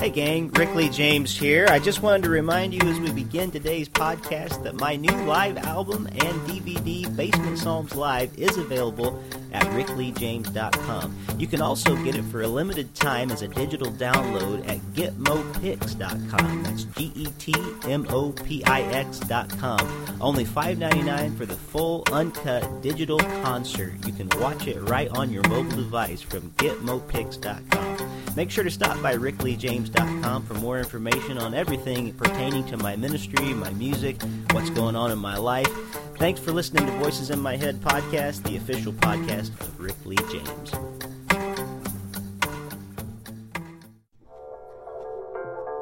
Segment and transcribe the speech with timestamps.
[0.00, 1.66] Hey, gang, Rick Lee James here.
[1.68, 5.58] I just wanted to remind you as we begin today's podcast that my new live
[5.58, 9.22] album and DVD, Basement Psalms Live, is available
[9.52, 11.18] at rickleejames.com.
[11.38, 16.62] You can also get it for a limited time as a digital download at getmopix.com.
[16.62, 17.54] That's G E T
[17.84, 20.16] M O P I X.com.
[20.18, 23.92] Only $5.99 for the full, uncut digital concert.
[24.06, 27.99] You can watch it right on your mobile device from getmopix.com.
[28.36, 33.52] Make sure to stop by rickleejames.com for more information on everything pertaining to my ministry,
[33.54, 34.22] my music,
[34.52, 35.70] what's going on in my life.
[36.16, 40.16] Thanks for listening to Voices in My Head podcast, the official podcast of Rick Lee
[40.30, 40.72] James.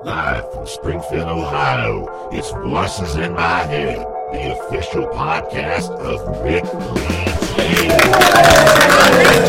[0.05, 3.99] Live from Springfield, Ohio, it's Voices in My Head,
[4.33, 7.29] the official podcast of Rick Lee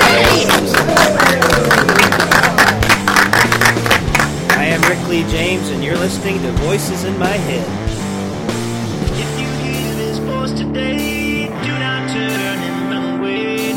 [0.02, 1.19] I
[4.90, 7.68] Lee James, and you're listening to Voices in My Head.
[9.20, 13.74] If you hear this voice today, do not turn and run away.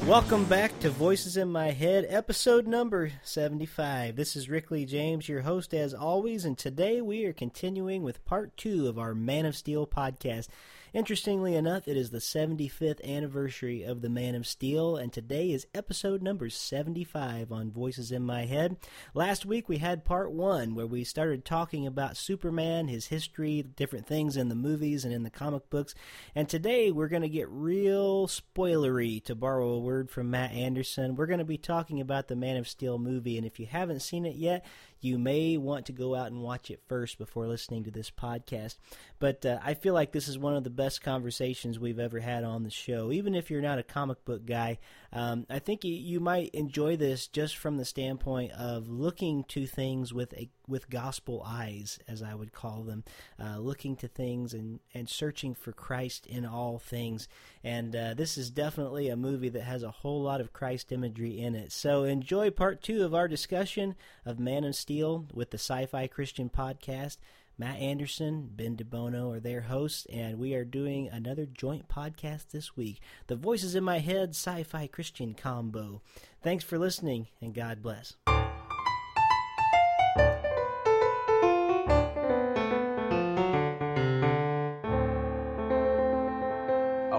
[0.00, 0.08] No.
[0.10, 4.16] Welcome back to Voices in My Head, episode number 75.
[4.16, 8.24] This is Rick Lee James, your host as always, and today we are continuing with
[8.24, 10.48] part two of our Man of Steel podcast.
[10.94, 15.66] Interestingly enough, it is the 75th anniversary of the Man of Steel, and today is
[15.74, 18.76] episode number 75 on Voices in My Head.
[19.14, 24.06] Last week we had part one where we started talking about Superman, his history, different
[24.06, 25.94] things in the movies and in the comic books,
[26.34, 31.16] and today we're going to get real spoilery, to borrow a word from Matt Anderson.
[31.16, 34.00] We're going to be talking about the Man of Steel movie, and if you haven't
[34.00, 34.62] seen it yet,
[35.02, 38.76] you may want to go out and watch it first before listening to this podcast.
[39.18, 42.44] But uh, I feel like this is one of the best conversations we've ever had
[42.44, 43.12] on the show.
[43.12, 44.78] Even if you're not a comic book guy,
[45.12, 50.14] um, I think you, might enjoy this just from the standpoint of looking to things
[50.14, 53.04] with a with gospel eyes, as I would call them,
[53.38, 57.28] uh, looking to things and, and searching for Christ in all things.
[57.62, 61.38] And uh, this is definitely a movie that has a whole lot of Christ imagery
[61.38, 61.72] in it.
[61.72, 66.06] So enjoy part two of our discussion of Man of Steel with the Sci Fi
[66.06, 67.18] Christian podcast.
[67.62, 72.76] Matt Anderson, Ben DeBono are their hosts, and we are doing another joint podcast this
[72.76, 72.98] week.
[73.28, 76.02] The Voices in My Head Sci Fi Christian Combo.
[76.42, 78.16] Thanks for listening, and God bless.
[78.26, 78.40] Uh,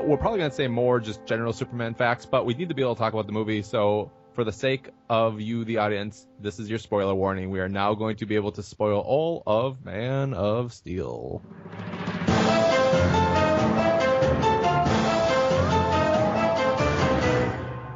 [0.04, 2.82] we're probably going to say more just general Superman facts, but we need to be
[2.82, 3.62] able to talk about the movie.
[3.62, 7.52] So, for the sake of you, the audience, this is your spoiler warning.
[7.52, 11.42] We are now going to be able to spoil all of Man of Steel.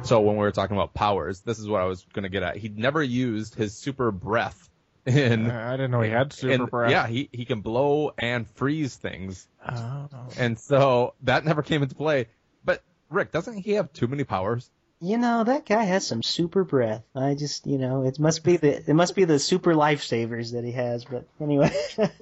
[0.02, 2.42] So, when we were talking about powers, this is what I was going to get
[2.42, 2.56] at.
[2.56, 4.70] He never used his super breath
[5.04, 5.50] in.
[5.50, 6.90] Uh, I didn't know he had super in- breath.
[6.90, 9.46] Yeah, he, he can blow and freeze things.
[9.68, 10.08] Oh.
[10.38, 12.28] And so that never came into play.
[12.64, 14.70] But Rick, doesn't he have too many powers?
[15.00, 17.04] You know that guy has some super breath.
[17.14, 20.64] I just, you know, it must be the it must be the super lifesavers that
[20.64, 21.04] he has.
[21.04, 21.70] But anyway,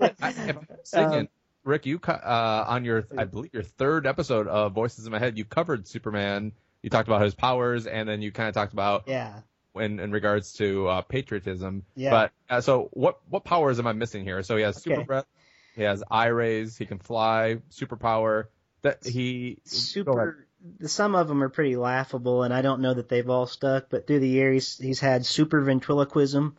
[0.00, 1.28] I, I'm mistaken, Um,
[1.65, 5.38] Rick, you uh, on your I believe your third episode of Voices in My Head,
[5.38, 6.53] you covered Superman.
[6.82, 9.41] You talked about his powers, and then you kind of talked about yeah,
[9.75, 11.84] in in regards to uh, patriotism.
[11.97, 12.10] Yeah.
[12.10, 14.42] But uh, so what what powers am I missing here?
[14.42, 15.06] So he has super Okay.
[15.06, 15.26] breath.
[15.75, 16.76] He has eye rays.
[16.76, 17.56] He can fly.
[17.70, 18.44] Superpower.
[18.82, 20.45] That he super.
[20.82, 23.87] Some of them are pretty laughable, and I don't know that they've all stuck.
[23.91, 26.56] But through the years, he's had super ventriloquism,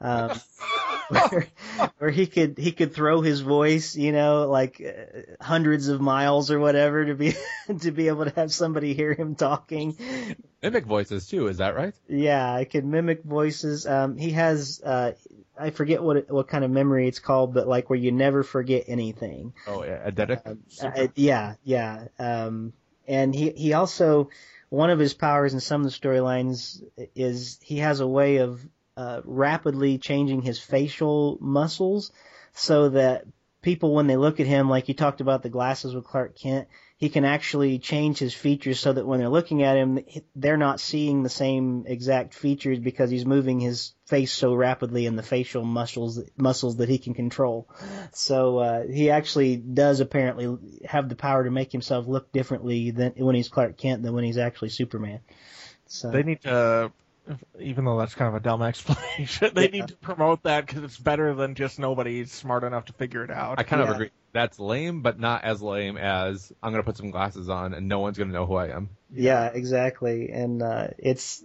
[0.00, 0.40] um,
[1.08, 1.46] where,
[1.98, 6.50] where he could he could throw his voice, you know, like uh, hundreds of miles
[6.50, 7.34] or whatever to be
[7.80, 9.96] to be able to have somebody hear him talking.
[10.62, 11.48] mimic voices too.
[11.48, 11.94] Is that right?
[12.08, 13.86] Yeah, I can mimic voices.
[13.86, 15.12] Um, he has, uh,
[15.58, 18.42] I forget what it, what kind of memory it's called, but like where you never
[18.42, 19.52] forget anything.
[19.66, 20.58] Oh, yeah, eidetic.
[20.82, 22.08] Uh, yeah, yeah.
[22.18, 22.72] Um,
[23.08, 24.28] and he he also
[24.68, 26.82] one of his powers in some of the storylines
[27.16, 28.66] is he has a way of
[28.96, 32.12] uh, rapidly changing his facial muscles
[32.52, 33.24] so that
[33.62, 36.68] people when they look at him, like you talked about the glasses with Clark Kent,
[36.98, 40.00] he can actually change his features so that when they're looking at him,
[40.34, 45.14] they're not seeing the same exact features because he's moving his face so rapidly in
[45.14, 47.68] the facial muscles muscles that he can control.
[48.12, 53.12] So uh, he actually does apparently have the power to make himself look differently than
[53.16, 55.20] when he's Clark Kent than when he's actually Superman.
[55.86, 56.90] So They need to,
[57.60, 59.68] even though that's kind of a dumb explanation, they Yeah.
[59.70, 63.30] need to promote that because it's better than just nobody's smart enough to figure it
[63.30, 63.58] out.
[63.58, 64.10] I kind of agree.
[64.32, 68.00] That's lame, but not as lame as I'm gonna put some glasses on and no
[68.00, 68.90] one's gonna know who I am.
[69.12, 70.30] Yeah, exactly.
[70.30, 71.42] And uh, it's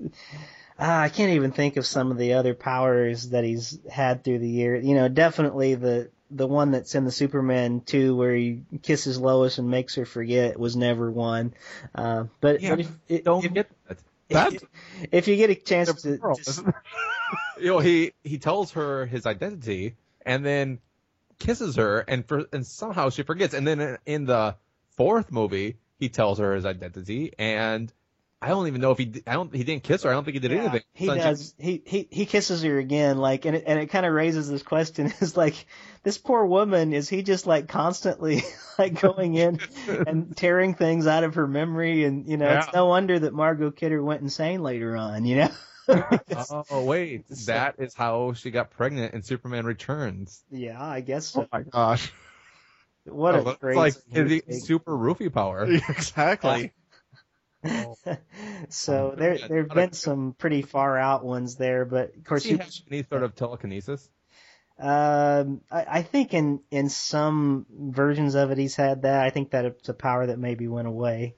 [0.77, 4.39] Ah, I can't even think of some of the other powers that he's had through
[4.39, 4.75] the year.
[4.75, 9.59] You know, definitely the the one that's in the Superman 2 where he kisses Lois
[9.59, 11.53] and makes her forget was never one.
[11.93, 13.99] Uh, but, Yeah, but if, Don't if, get that.
[14.33, 14.63] That's
[15.11, 16.73] if you get a chance to, pearl, to?
[17.59, 19.95] You know, he he tells her his identity
[20.25, 20.79] and then
[21.39, 23.53] kisses her, and for and somehow she forgets.
[23.53, 24.55] And then in, in the
[24.97, 27.91] fourth movie, he tells her his identity, and
[28.43, 30.09] I don't even know if he I don't he didn't kiss her.
[30.09, 30.81] I don't think he did Yeah, anything.
[30.93, 31.55] He So does.
[31.57, 34.63] He, he he kisses her again, like, and it, and it kind of raises this
[34.63, 35.65] question: is like,
[36.03, 38.41] this poor woman, is he just like constantly
[38.77, 42.03] like going in and tearing things out of her memory?
[42.03, 42.65] And you know, Yeah.
[42.65, 45.25] it's no wonder that Margot Kidder went insane later on.
[45.25, 45.49] You know.
[46.69, 50.43] Oh wait, So- that is how she got pregnant in Superman Returns.
[50.51, 51.47] yeah, I guess oh so.
[51.51, 52.11] Oh my gosh.
[53.05, 54.65] What Oh, a it's great like scene to it's take.
[54.65, 55.65] super roofie power.
[55.65, 56.71] exactly.
[58.69, 62.23] so there Yeah, there've not a- been some pretty far out ones there, but of
[62.23, 64.09] course he you, have any sort of telekinesis?
[64.79, 69.23] Um, I, I think in in some versions of it he's had that.
[69.23, 71.35] I think that it's a power that maybe went away.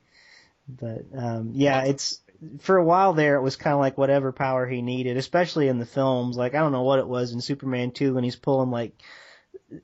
[0.67, 2.21] But um, yeah, it's
[2.59, 3.35] for a while there.
[3.35, 6.37] It was kind of like whatever power he needed, especially in the films.
[6.37, 8.93] Like I don't know what it was in Superman two when he's pulling like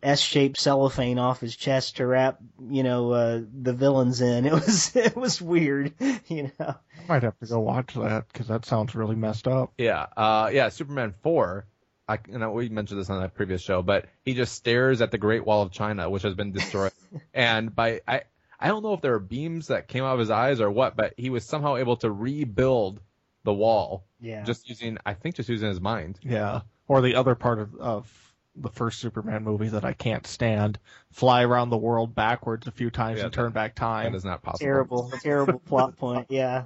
[0.03, 2.39] S-shaped cellophane off his chest to wrap,
[2.69, 4.45] you know, uh, the villains in.
[4.51, 5.93] It was it was weird,
[6.27, 6.75] you know.
[6.75, 9.73] I might have to go watch that because that sounds really messed up.
[9.77, 11.65] Yeah, uh, yeah, Superman four.
[12.07, 15.11] I, you know, we mentioned this on a previous show, but he just stares at
[15.11, 16.91] the Great Wall of China, which has been destroyed,
[17.33, 18.23] and by I,
[18.59, 20.95] I don't know if there were beams that came out of his eyes or what,
[20.95, 22.99] but he was somehow able to rebuild
[23.43, 24.43] the wall Yeah.
[24.43, 26.19] just using, I think, just using his mind.
[26.21, 26.61] Yeah.
[26.87, 30.77] Or the other part of, of the first Superman movie that I can't stand:
[31.11, 34.13] fly around the world backwards a few times Yeah, and turn back time.
[34.15, 34.65] is not possible.
[34.65, 36.27] terrible, terrible plot point.
[36.29, 36.63] Yeah.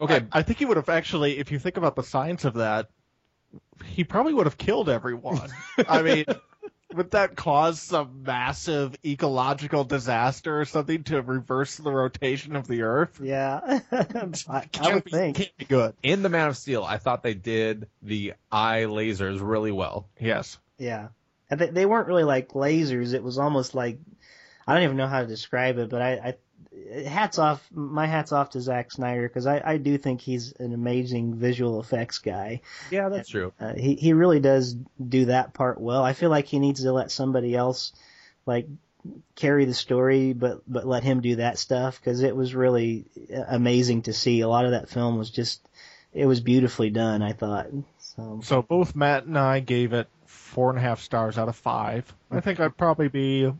[0.00, 2.54] Okay, I, I think he would have actually, if you think about the science of
[2.54, 2.88] that,
[3.84, 5.50] he probably would have killed everyone.
[5.88, 6.24] I mean,
[6.94, 12.82] would that cause some massive ecological disaster or something to reverse the rotation of the
[12.82, 13.20] Earth?
[13.22, 13.80] Yeah.
[13.92, 14.06] I,
[14.48, 15.36] I Can't would be- think.
[15.36, 15.94] Can't be good.
[16.02, 20.08] in the Man of Steel, I thought they did the eye lasers really well.
[20.18, 20.58] Yes.
[20.78, 21.08] Yeah.
[21.50, 23.14] And they, they weren't really like lasers.
[23.14, 23.98] It was almost like
[24.66, 26.34] I don't even know how to describe it, but I, I
[27.04, 30.72] hats off my hats off to Zack Snyder because I, I do think he's an
[30.72, 32.60] amazing visual effects guy.
[32.90, 33.52] Yeah, that's true.
[33.60, 34.76] Uh, he he really does
[35.08, 36.04] do that part well.
[36.04, 37.92] I feel like he needs to let somebody else
[38.46, 38.66] like
[39.34, 43.06] carry the story, but but let him do that stuff because it was really
[43.48, 44.40] amazing to see.
[44.40, 45.66] A lot of that film was just
[46.12, 47.22] it was beautifully done.
[47.22, 47.68] I thought
[47.98, 48.40] so.
[48.42, 52.12] So both Matt and I gave it four and a half stars out of five.
[52.30, 53.52] I think I'd probably be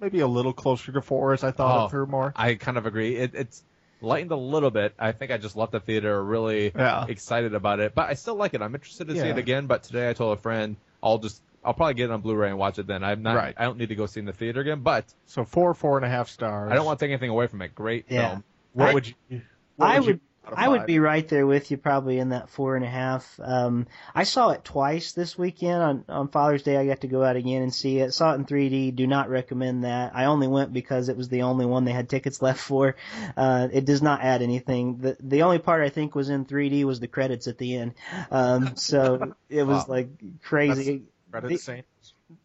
[0.00, 1.86] maybe a little closer to four as I thought Oh.
[1.86, 2.32] it through more.
[2.36, 3.16] I kind of agree.
[3.16, 3.62] It, it's
[4.00, 4.94] lightened a little bit.
[4.98, 7.06] I think I just left the theater really Yeah.
[7.08, 8.62] excited about it, but I still like it.
[8.62, 9.66] I'm interested to see it again.
[9.66, 12.58] But today I told a friend I'll just I'll probably get it on Blu-ray and
[12.58, 13.02] watch it then.
[13.02, 13.34] I'm not.
[13.36, 13.54] Right.
[13.56, 14.80] I don't need to go see it in the theater again.
[14.82, 16.70] But So four, four and a half stars.
[16.70, 17.74] I don't want to take anything away from it.
[17.74, 18.28] Great Yeah.
[18.28, 18.44] film.
[18.74, 19.40] What I- would you?
[19.76, 20.20] what I you would out of
[20.54, 23.38] I would be right there with you, probably in that four and a half.
[23.42, 26.76] Um, I saw it twice this weekend on on Father's Day.
[26.76, 28.12] I got to go out again and see it.
[28.12, 28.94] Saw it in 3D.
[28.94, 30.12] Do not recommend that.
[30.14, 32.96] I only went because it was the only one they had tickets left for.
[33.36, 34.98] Uh, it does not add anything.
[34.98, 37.94] The the only part I think was in 3D was the credits at the end.
[38.30, 39.94] Um, so it was Wow.
[39.94, 40.08] like
[40.42, 41.02] crazy.
[41.30, 41.86] Credit the- Saint.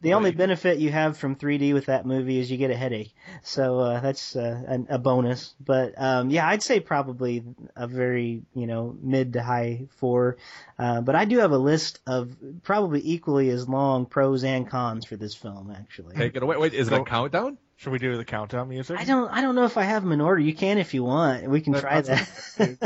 [0.02, 0.38] The only Right.
[0.38, 3.16] benefit you have from 3D with that movie is you get a headache.
[3.42, 5.56] So uh, that's uh, an, a bonus.
[5.60, 7.44] But um, yeah, I'd say probably
[7.76, 10.38] a very you know mid to high four.
[10.78, 15.06] Uh, but I do have a list of probably equally as long pros and cons
[15.06, 15.72] for this film.
[15.76, 16.58] Actually, Take it away.
[16.58, 17.58] Wait, is it a countdown?
[17.82, 19.00] Should we do the countdown music?
[19.00, 20.40] I don't I don't know if I have them in order.
[20.40, 21.50] You can if you want.
[21.50, 22.30] We can That- try that.
[22.60, 22.78] We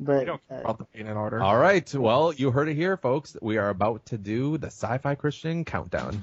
[0.00, 1.42] but don't uh, about the being in order.
[1.42, 1.94] All right.
[1.94, 3.36] Well, you heard it here, folks.
[3.42, 6.18] We are about to do the Sci-Fi Christian countdown.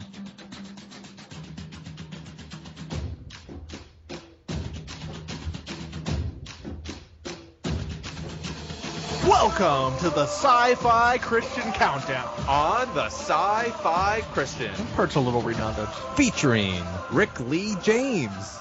[9.28, 12.30] Welcome to the Sci-Fi Christian Countdown.
[12.48, 15.90] On the Sci-Fi Christian, Part's a little redundant.
[16.16, 16.82] featuring
[17.12, 18.60] Rick Lee James.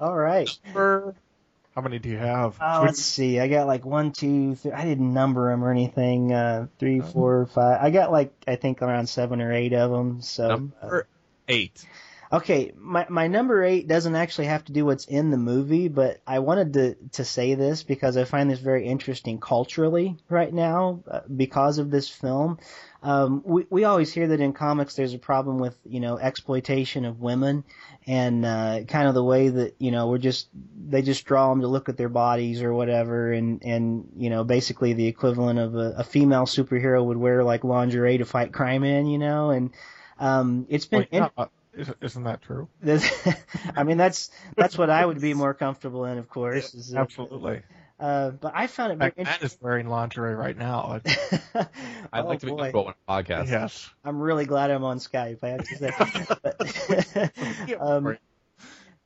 [0.00, 0.48] all right.
[0.74, 2.56] How many do you have?
[2.58, 3.38] Uh, Should let's see.
[3.40, 4.72] I got like one, two, three.
[4.72, 6.32] I didn't number them or anything.
[6.32, 7.78] Uh, three, four, five.
[7.82, 10.22] I got like I think around seven or eight of them.
[10.22, 11.00] So uh,
[11.46, 11.84] eight.
[12.32, 16.22] Okay, my my number eight doesn't actually have to do what's in the movie, but
[16.26, 21.02] I wanted to to say this because I find this very interesting culturally right now
[21.10, 22.58] uh, because of this film.
[23.02, 27.04] Um, we we always hear that in comics there's a problem with you know exploitation
[27.04, 27.64] of women
[28.06, 30.48] and uh, kind of the way that you know we're just
[30.88, 34.42] they just draw them to look at their bodies or whatever and and you know
[34.42, 38.84] basically the equivalent of a, a female superhero would wear like lingerie to fight crime
[38.84, 39.70] in you know and
[40.18, 42.68] um, it's been Well, yeah, uh, is- isn't that true?
[43.76, 46.74] I mean, that's that's what I would be more comfortable in, of course.
[46.74, 47.62] is, uh, Absolutely.
[47.98, 49.42] Uh, but I found it very interesting.
[49.42, 51.00] Matt is wearing lingerie right now.
[51.04, 51.68] interesting.
[52.12, 52.58] I'd oh, like to be boy.
[52.58, 53.48] comfortable on a podcast.
[53.48, 53.90] yes.
[54.04, 55.38] I'm really glad I'm on Skype.
[55.42, 57.30] I have to say.
[57.68, 58.18] But, um,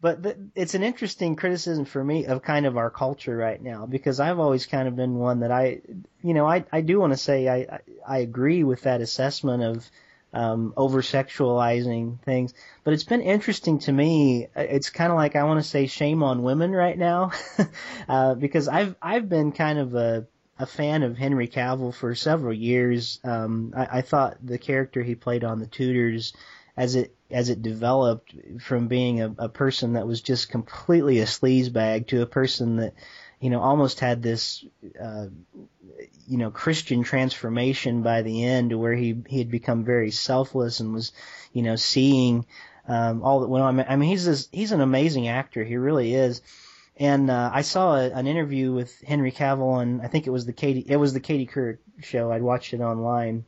[0.00, 3.84] but th- it's an interesting criticism for me of kind of our culture right now
[3.84, 5.82] because I've always kind of been one that I,
[6.22, 9.62] you know, I I do want to say I I I agree with that assessment
[9.62, 9.90] of
[10.32, 12.52] um, over sexualizing things,
[12.84, 14.48] but it's been interesting to me.
[14.54, 17.32] It's kind of like I want to say shame on women right now,
[18.08, 20.26] uh, because I've I've been kind of a
[20.58, 23.20] a fan of Henry Cavill for several years.
[23.24, 26.32] Um, I, I thought the character he played on The Tudors,
[26.76, 31.24] as it as it developed from being a, a person that was just completely a
[31.24, 32.94] sleazebag to a person that,
[33.40, 34.64] you know, almost had this,
[35.00, 35.26] uh,
[36.26, 40.80] you know, Christian transformation by the end, to where he he had become very selfless
[40.80, 41.12] and was,
[41.52, 42.46] you know, seeing
[42.88, 43.80] um, all that went on.
[43.80, 45.64] I mean, he's this, he's an amazing actor.
[45.64, 46.42] He really is.
[46.98, 50.46] And uh, I saw a, an interview with Henry Cavill, and I think it was
[50.46, 52.32] the Katie it was the Katie Couric show.
[52.32, 53.44] I'd watched it online,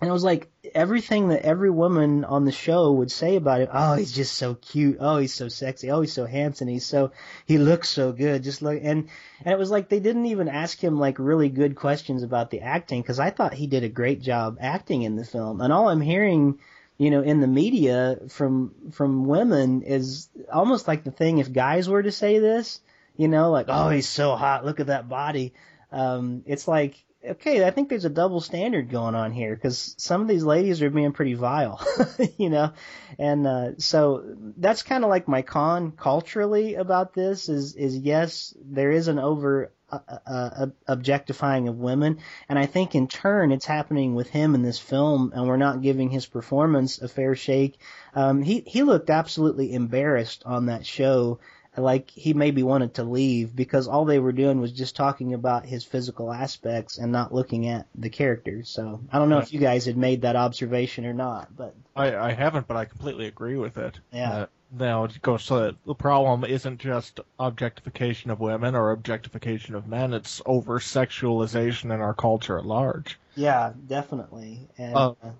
[0.00, 3.68] and it was like everything that every woman on the show would say about him.
[3.72, 4.98] Oh, he's just so cute.
[5.00, 5.90] Oh, he's so sexy.
[5.90, 6.68] Oh, he's so handsome.
[6.68, 7.12] He's so
[7.46, 8.42] he looks so good.
[8.42, 9.08] Just look and
[9.44, 12.60] and it was like they didn't even ask him like really good questions about the
[12.60, 15.60] acting because I thought he did a great job acting in the film.
[15.60, 16.58] And all I'm hearing,
[16.96, 21.88] you know, in the media from from women is almost like the thing if guys
[21.88, 22.80] were to say this,
[23.16, 24.64] you know, like oh he's so hot.
[24.64, 25.54] Look at that body.
[25.90, 30.22] Um, it's like okay, I think there's a double standard going on here because some
[30.22, 31.84] of these ladies are being pretty vile,
[32.36, 32.72] you know,
[33.18, 38.54] and uh, so that's kind of like my con culturally about this is is yes,
[38.64, 43.66] there is an over uh, uh, objectifying of women, and I think in turn it's
[43.66, 47.78] happening with him in this film, and we're not giving his performance a fair shake.
[48.14, 51.40] Um, he he looked absolutely embarrassed on that show
[51.78, 55.64] like he maybe wanted to leave because all they were doing was just talking about
[55.64, 58.68] his physical aspects and not looking at the characters.
[58.68, 62.14] So I don't know if you guys had made that observation or not, but I,
[62.16, 63.98] I haven't, but I completely agree with it.
[64.12, 64.30] Yeah.
[64.32, 69.74] Uh, now it goes so that the problem isn't just objectification of women or objectification
[69.74, 73.18] of men; it's over sexualization in our culture at large.
[73.34, 74.68] yeah, definitely.
[74.76, 75.30] And Uh, uh,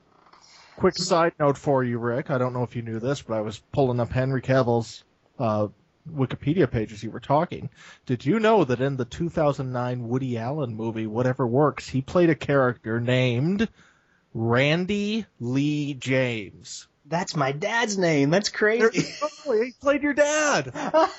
[0.77, 2.31] Quick side note for you, Rick.
[2.31, 5.03] I don't know if you knew this, but I was pulling up Henry Cavill's
[5.39, 5.67] uh,
[6.09, 7.71] Wikipedia page as you were talking.
[8.07, 12.35] Did you know that in the 2009 Woody Allen movie, Whatever Works, he played a
[12.35, 13.69] character named
[14.35, 16.89] Randy Lee James?
[17.09, 18.31] that's my dad's name.
[18.31, 19.07] That's crazy.
[19.45, 20.73] he played your dad.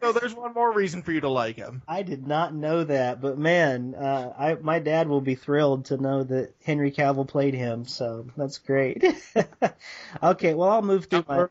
[0.00, 1.82] so there's one more reason for you to like him.
[1.86, 5.96] I did not know that, but man, uh, I my dad will be thrilled to
[5.96, 7.86] know that Henry Cavill played him.
[7.86, 9.04] So that's great.
[10.22, 11.46] okay, well I'll move through my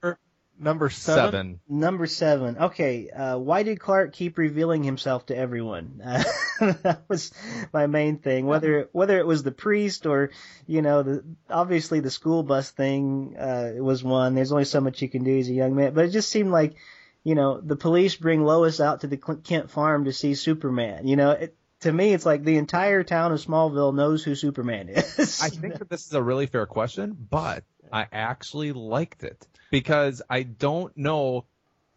[0.60, 1.32] Number, number seven.
[1.32, 1.60] Seven.
[1.70, 2.58] Number seven.
[2.58, 6.02] Okay, uh, why did Clark keep revealing himself to everyone?
[6.04, 6.24] Uh,
[6.84, 7.32] that was
[7.72, 8.48] my main thing.
[8.48, 10.32] Whether whether it was the priest or
[10.66, 14.36] you know, the, obviously the school bus thing uh, was one.
[14.36, 16.52] There's only so much you can do as a young man, but it just seemed
[16.52, 16.76] like,
[17.24, 21.08] you know, the police bring Lois out to the Kent farm to see Superman.
[21.08, 24.90] You know, it, to me, it's like the entire town of Smallville knows who Superman
[24.90, 25.42] is.
[25.42, 30.22] I think that this is a really fair question, but I actually liked it because
[30.30, 31.46] I don't know.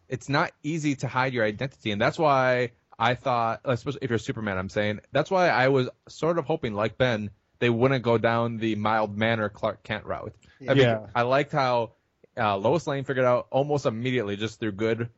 [0.07, 4.19] It's not easy to hide your identity, and that's why I thought, especially if you're
[4.19, 8.17] Superman, I'm saying that's why I was sort of hoping, like Ben, they wouldn't go
[8.17, 10.35] down the mild manner Clark Kent route.
[10.61, 11.07] I mean, Yeah.
[11.15, 11.93] I liked how
[12.37, 15.09] uh, Lois Lane figured out almost immediately, just through good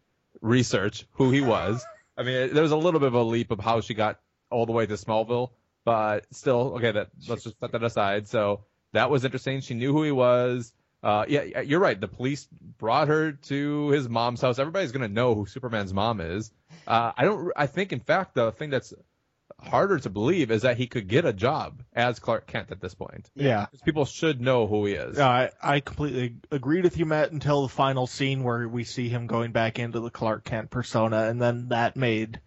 [0.42, 1.84] research, who he was.
[2.18, 4.20] I mean, there was a little bit of a leap of how she got
[4.52, 5.50] all the way to Smallville,
[5.84, 6.92] but still, okay.
[6.92, 8.28] That let's just set that aside.
[8.28, 9.62] So that was interesting.
[9.62, 10.72] She knew who he was.
[11.04, 12.00] Uh, yeah, yeah, you're right.
[12.00, 14.58] The police brought her to his mom's house.
[14.60, 16.52] Everybody's gonna know who Superman's mom is.
[16.88, 17.52] Uh, I don't.
[17.56, 18.94] I think, in fact, the thing that's
[19.60, 22.94] harder to believe is that he could get a job as Clark Kent at this
[22.94, 23.30] point.
[23.36, 23.68] Yeah.
[23.68, 25.18] 'Cause People should know who he is.
[25.18, 29.08] Yeah, I, I completely agreed with you, Matt, until the final scene where we see
[29.10, 32.40] him going back into the Clark Kent persona, and then that made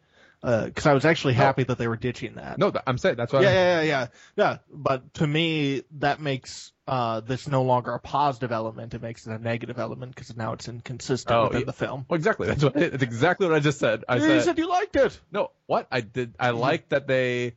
[0.42, 2.58] because I was actually happy that they were ditching that.
[2.58, 3.42] No, I'm saying that's what.
[3.42, 4.58] Yeah, I'm, yeah, yeah, yeah, yeah.
[4.72, 8.94] But to me, that makes uh, this no longer a positive element.
[8.94, 11.66] It makes it a negative element because now it's inconsistent Oh, within yeah.
[11.66, 12.06] the film.
[12.08, 12.46] Well, exactly.
[12.46, 12.74] That's what.
[12.74, 14.04] That's exactly what I just said.
[14.08, 15.18] I you said said you liked it.
[15.32, 15.50] no.
[15.66, 16.34] What I did.
[16.38, 17.54] I like that they.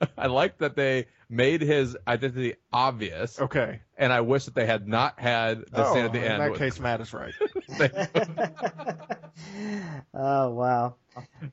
[0.18, 3.80] I like that they made his identity obvious, Okay.
[3.96, 6.34] and I wish that they had not had the oh, scene at the in end.
[6.34, 7.34] In that with- case, Matt is right.
[10.14, 10.94] oh wow.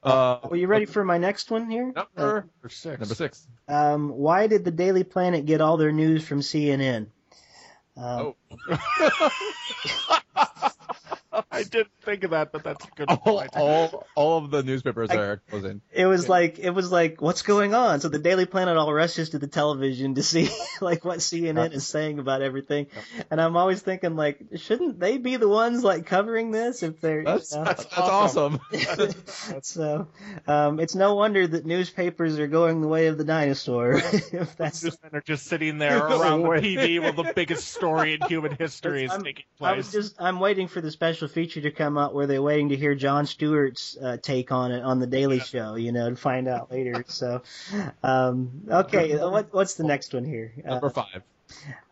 [0.04, 1.92] uh, Well, you ready for my next one here?
[1.92, 3.00] number For six.
[3.00, 3.48] number six.
[3.68, 7.08] Um, why did the Daily Planet get all their news from CNN?
[7.98, 8.34] Um,
[8.68, 8.68] Oh.
[11.52, 13.50] I didn't think of that, but that's a good all, point.
[13.56, 15.82] all, all of the newspapers I, are closing.
[15.92, 18.00] It was like it was like what's going on?
[18.00, 20.50] So the Daily Planet all rushes to the television to see
[20.82, 22.88] like what CNN is saying about everything,
[23.30, 27.20] and I'm always thinking like shouldn't they be the ones like covering this if they're
[27.20, 27.64] you That's know?
[27.64, 28.60] that's, that's awesome.
[29.62, 30.08] so
[30.48, 33.94] um, it's no wonder that newspapers are going the way of the dinosaur.
[33.96, 38.22] if that's Newsmen are just sitting there around the TV while the biggest story in
[38.28, 40.04] human history is I'm- taking I was place.
[40.04, 42.96] just I'm waiting for the special feature to come out where they're waiting to hear
[42.96, 46.72] Jon Stewart's uh, take on it on the Daily Show, you know, to find out
[46.72, 47.04] later.
[47.08, 47.42] So,
[48.04, 50.54] um, okay, what what's the next one here?
[50.64, 51.24] Number five.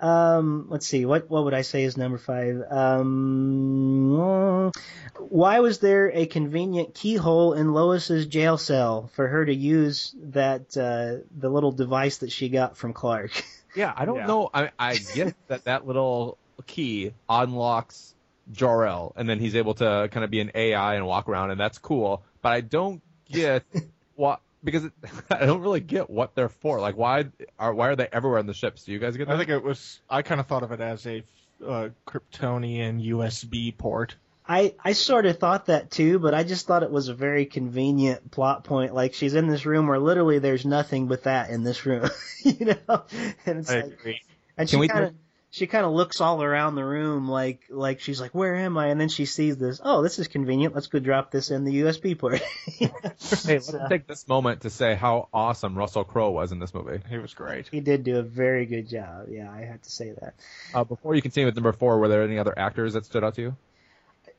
[0.01, 2.63] Uh, um, let's see, what what would I say is number five?
[2.69, 4.71] Um,
[5.17, 10.75] why was there a convenient keyhole in Lois's jail cell for her to use that
[10.75, 13.31] uh, the little device that she got from Clark?
[13.75, 14.27] Yeah, I don't Yeah.
[14.27, 14.49] know.
[14.53, 16.37] I I get that that little
[16.67, 18.12] key unlocks
[18.51, 21.59] Jor-El, and then he's able to kind of be an AI and walk around, and
[21.59, 22.23] that's cool.
[22.41, 23.63] But I don't get
[24.15, 24.93] what because it,
[25.31, 26.79] I don't really get what they're for.
[26.79, 27.25] Like, why
[27.59, 28.83] are why are they everywhere in the ships?
[28.83, 29.35] Do you guys get that?
[29.35, 29.99] I think it was.
[30.09, 31.23] I kind of thought of it as a
[31.65, 34.15] uh, Kryptonian USB port.
[34.45, 37.45] I, I sort of thought that too, but I just thought it was a very
[37.45, 38.93] convenient plot point.
[38.93, 42.09] Like she's in this room where literally there's nothing but that in this room,
[42.43, 43.03] you know.
[43.45, 44.21] And it's I like, agree.
[44.57, 45.13] and Can she we kind of
[45.53, 48.87] she kind of looks all around the room like like she's like, where am I?
[48.87, 49.79] And then she sees this.
[49.83, 50.73] Oh, this is convenient.
[50.73, 52.39] Let's go drop this in the USB port.
[52.65, 56.73] hey, let's So, take this moment to say how awesome Russell Crowe was in this
[56.73, 56.99] movie.
[57.07, 57.67] He was great.
[57.67, 59.27] he did do a very good job.
[59.29, 60.33] Yeah, I had to say that.
[60.73, 63.35] Uh, before you continue with number four, were there any other actors that stood out
[63.35, 63.55] to you?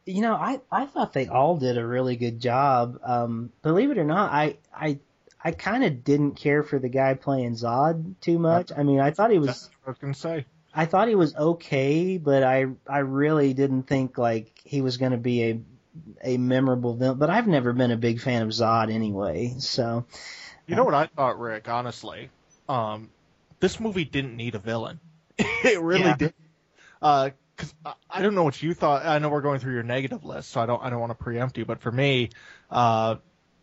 [0.06, 2.98] You know, I I thought they all did a really good job.
[3.04, 4.98] Um, believe it or not, I I
[5.44, 8.72] I kind of didn't care for the guy playing Zod too much.
[8.76, 10.46] I mean, I thought he was That's what I was gonna say.
[10.74, 15.12] I thought he was okay, but I I really didn't think like he was going
[15.12, 15.60] to be a
[16.22, 17.18] a memorable villain.
[17.18, 20.04] But I've never been a big fan of Zod anyway, so
[20.66, 21.68] You know what I thought, Rick?
[21.68, 22.30] Honestly,
[22.68, 23.10] um,
[23.60, 24.98] this movie didn't need a villain.
[25.38, 26.14] it really Yeah.
[26.14, 26.34] did.
[27.00, 29.06] Uh 'cause I, I don't know what you thought.
[29.06, 31.22] I know we're going through your negative list, so I don't I don't want to
[31.24, 31.64] preempt you.
[31.64, 32.30] But for me,
[32.70, 33.16] uh,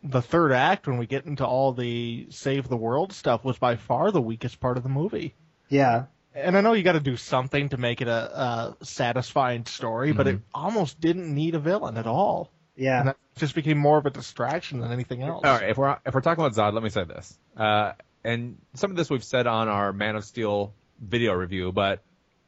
[0.04, 3.76] the third act when we get into all the save the world stuff was by
[3.76, 5.36] far the weakest part of the movie.
[5.70, 6.06] yeah.
[6.34, 10.14] And I know you got to do something to make it a, a satisfying story,
[10.14, 12.50] but it almost didn't need a villain at all.
[12.76, 13.00] Yeah.
[13.00, 15.44] And that just became more of a distraction than anything else.
[15.44, 17.38] All right, if we're if we're talking about Zod, let me say this.
[17.58, 22.02] Uh, and some of this we've said on our Man of Steel video review, but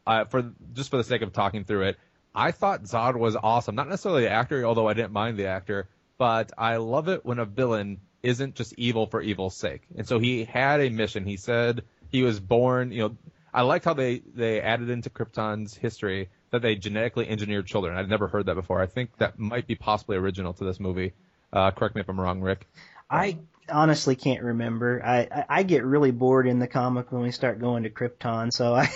[0.08, 1.98] uh, for just for the sake of talking through it,
[2.34, 3.76] I thought Zod was awesome.
[3.76, 7.40] Not necessarily the actor, although I didn't mind the actor, but I love it when
[7.40, 9.82] a villain isn't just evil for evil's sake.
[9.98, 11.26] And so he had a mission.
[11.26, 12.92] He said he was born.
[12.92, 13.18] You know,
[13.54, 17.98] I liked how they they added into Krypton's history that they genetically engineered children.
[17.98, 18.82] I'd never heard that before.
[18.82, 21.14] I think that might be possibly original to this movie.
[21.52, 22.68] Uh, correct me if I'm wrong, Rick.
[23.10, 23.38] I
[23.70, 25.02] honestly can't remember.
[25.04, 28.52] I, I I get really bored in the comic when we start going to Krypton,
[28.52, 28.90] so I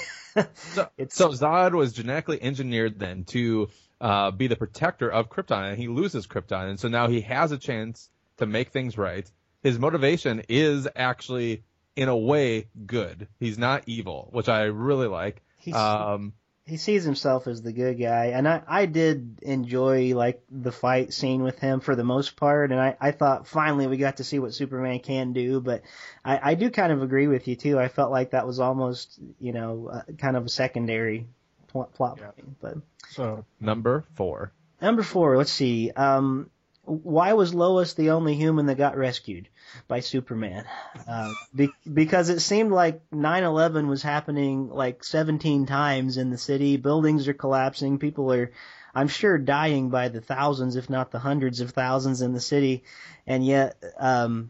[0.56, 5.78] So, so Zod was genetically engineered then to uh, be the protector of Krypton, and
[5.78, 9.30] he loses Krypton, and so now he has a chance to make things right.
[9.64, 11.64] His motivation is actually,
[11.98, 13.28] in a way, good.
[13.40, 15.42] He's not evil, which I really like.
[15.58, 16.34] he's, Um,
[16.66, 21.14] he sees himself as the good guy, and I I did enjoy like the fight
[21.14, 24.24] scene with him for the most part, and I I thought finally we got to
[24.24, 25.82] see what Superman can do, but
[26.24, 27.80] I I do kind of agree with you too.
[27.80, 31.26] I felt like that was almost you know uh, kind of a secondary
[31.68, 32.32] plot, plot Yeah.
[32.32, 32.78] point, but.
[33.10, 34.52] So number four.
[34.82, 35.92] Number four, let's see.
[35.92, 36.50] Um,
[36.84, 39.48] why was Lois the only human that got rescued
[39.88, 40.66] by Superman?
[41.08, 46.78] Uh, be- because it seemed like 9/11 was happening like 17 times in the city.
[46.78, 48.00] Buildings are collapsing.
[48.00, 48.52] People are
[48.98, 52.84] I'm sure dying by the thousands, if not the hundreds of thousands in the city,
[53.28, 54.50] and yet um,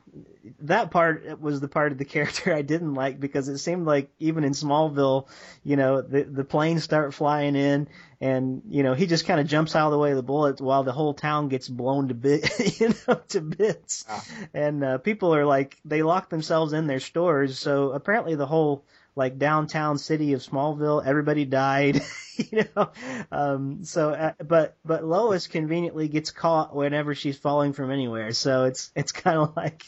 [0.61, 4.09] that part was the part of the character I didn't like because it seemed like
[4.19, 5.27] even in Smallville,
[5.65, 9.47] you know, the the planes start flying in, and you know he just kind of
[9.47, 12.13] jumps out of the way of the bullet while the whole town gets blown to
[12.13, 12.49] bit,
[12.79, 14.05] you know, to bits,
[14.53, 17.59] and uh, people are like they lock themselves in their stores.
[17.59, 18.83] So apparently the whole
[19.17, 22.01] like downtown city of Smallville, everybody died,
[22.37, 22.91] you know.
[23.31, 28.31] Um, so, uh, but but Lois conveniently gets caught whenever she's falling from anywhere.
[28.31, 29.83] So it's it's kind of like,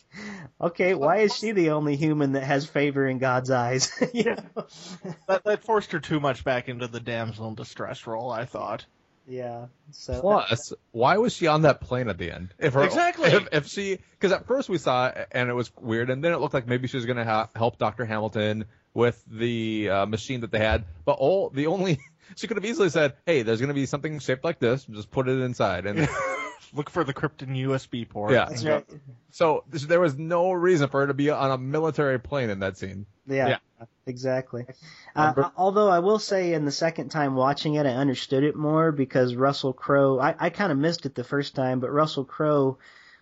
[0.60, 3.92] okay, why is she the only human that has favor in God's eyes?
[4.14, 4.66] you know?
[5.28, 8.32] That, that forced her too much back into the damsel in distress role.
[8.32, 8.86] I thought.
[9.28, 9.68] Yeah.
[9.92, 12.56] So Plus, why was she on that plane at the end?
[12.58, 13.30] If her, Exactly.
[13.30, 16.34] If, if she, because at first we saw it and it was weird, and then
[16.34, 20.06] it looked like maybe she was going to ha- help Doctor Hamilton with the uh,
[20.06, 20.86] machine that they had.
[21.06, 22.00] But all the only
[22.36, 24.86] she could have easily said, "Hey, there's going to be something shaped like this.
[24.86, 26.08] Just put it inside." And
[26.74, 28.32] Look for the Krypton USB port.
[28.32, 28.46] Yeah.
[28.46, 28.86] that's right.
[29.32, 32.78] so there was no reason for her to be on a military plane in that
[32.78, 33.06] scene.
[33.26, 33.58] Yeah,
[34.06, 34.66] exactly.
[35.16, 38.92] Uh, although I will say, in the second time watching it, I understood it more
[38.92, 40.20] because Russell Crowe.
[40.20, 42.78] I, I kind of missed it the first time, but Russell Crowe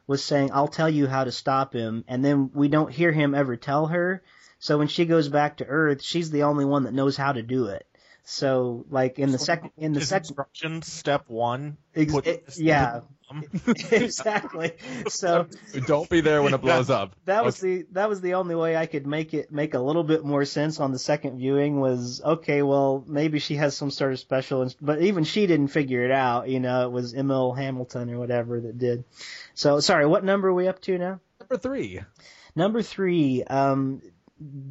[0.08, 3.34] was saying, "I'll tell you how to stop him," and then we don't hear him
[3.34, 4.24] ever tell her.
[4.60, 7.42] So when she goes back to Earth, she's the only one that knows how to
[7.44, 7.86] do it.
[8.30, 11.78] So like in the second, in the second, instructions, step one.
[11.96, 13.00] ex- it- yeah,
[13.92, 14.74] exactly.
[15.08, 15.48] So
[15.86, 17.16] Don't be there when it blows up.
[17.26, 20.04] that was the that was the only way I could make it make a little
[20.04, 24.12] bit more sense on the second viewing was okay well maybe she has some sort
[24.12, 27.54] of special ins- but even she didn't figure it out you know it was Emil
[27.54, 29.04] Hamilton or whatever that did
[29.54, 32.02] so sorry what number are we up to now number three.
[32.56, 34.02] number three um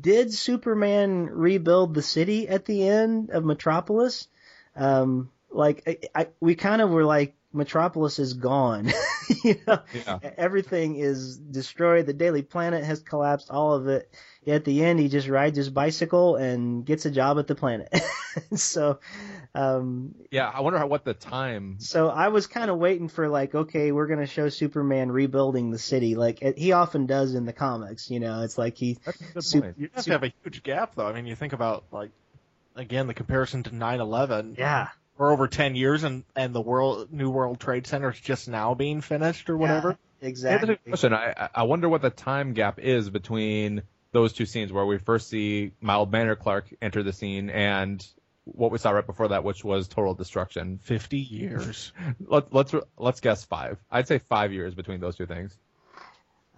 [0.01, 4.29] did Superman rebuild the city at the end of Metropolis
[4.77, 5.83] um like
[6.15, 8.93] I, I we kind of were like Metropolis is gone
[9.45, 10.19] you know Yeah.
[10.37, 12.07] everything is destroyed.
[12.07, 14.15] The Daily Planet has collapsed, all of it.
[14.47, 17.93] At the end, he just rides his bicycle and gets a job at the planet.
[18.55, 19.01] so,
[19.55, 21.77] um, Yeah, I wonder how, what the time.
[21.81, 25.79] so I was kind of waiting for like, okay, we're gonna show Superman rebuilding the
[25.79, 28.11] city, like it, he often does in the comics.
[28.11, 29.75] You know, it's like he, That's a good Sup- point.
[29.79, 31.07] You guys have a huge gap, though.
[31.07, 32.11] I mean, you think about like
[32.77, 34.59] again the comparison to 9/11.
[34.59, 38.49] yeah, We're over 10 years, and and the world New World Trade Center is just
[38.49, 39.89] now being finished or whatever.
[39.91, 40.75] Yeah, Here's exactly.
[40.75, 41.13] a question.
[41.15, 44.99] I, I- I wonder what the time gap is between those two scenes where we
[44.99, 48.07] first see Mild Manor Clark enter the scene and
[48.45, 50.79] what we saw right before that, which was total destruction.
[50.83, 51.93] 50 years.
[52.27, 53.79] Let, let's let's guess five.
[53.91, 55.57] I'd say five years between those two things.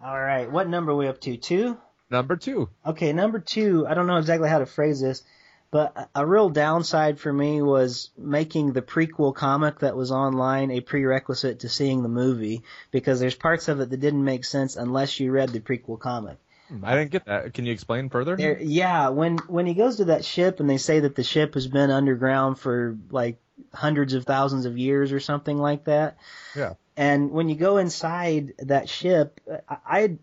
[0.04, 1.36] All right, what number are we up to?
[1.36, 1.78] Two.
[2.10, 2.68] Number two.
[2.86, 5.22] Okay, number two, I don't know exactly how to phrase this,
[5.70, 10.70] but a- a real downside for me was making the prequel comic that was online
[10.70, 14.76] a prerequisite to seeing the movie because there's parts of it that didn't make sense
[14.76, 16.38] unless you read the prequel comic.
[16.68, 17.54] Hmm, I didn't get that.
[17.54, 18.36] Can you explain further?
[18.36, 21.54] There, yeah, when when he goes to that ship and they say that the ship
[21.54, 23.38] has been underground for like
[23.74, 26.18] hundreds of thousands of years or something like that.
[26.54, 26.74] Yeah.
[26.96, 30.18] And when you go inside that ship, I I,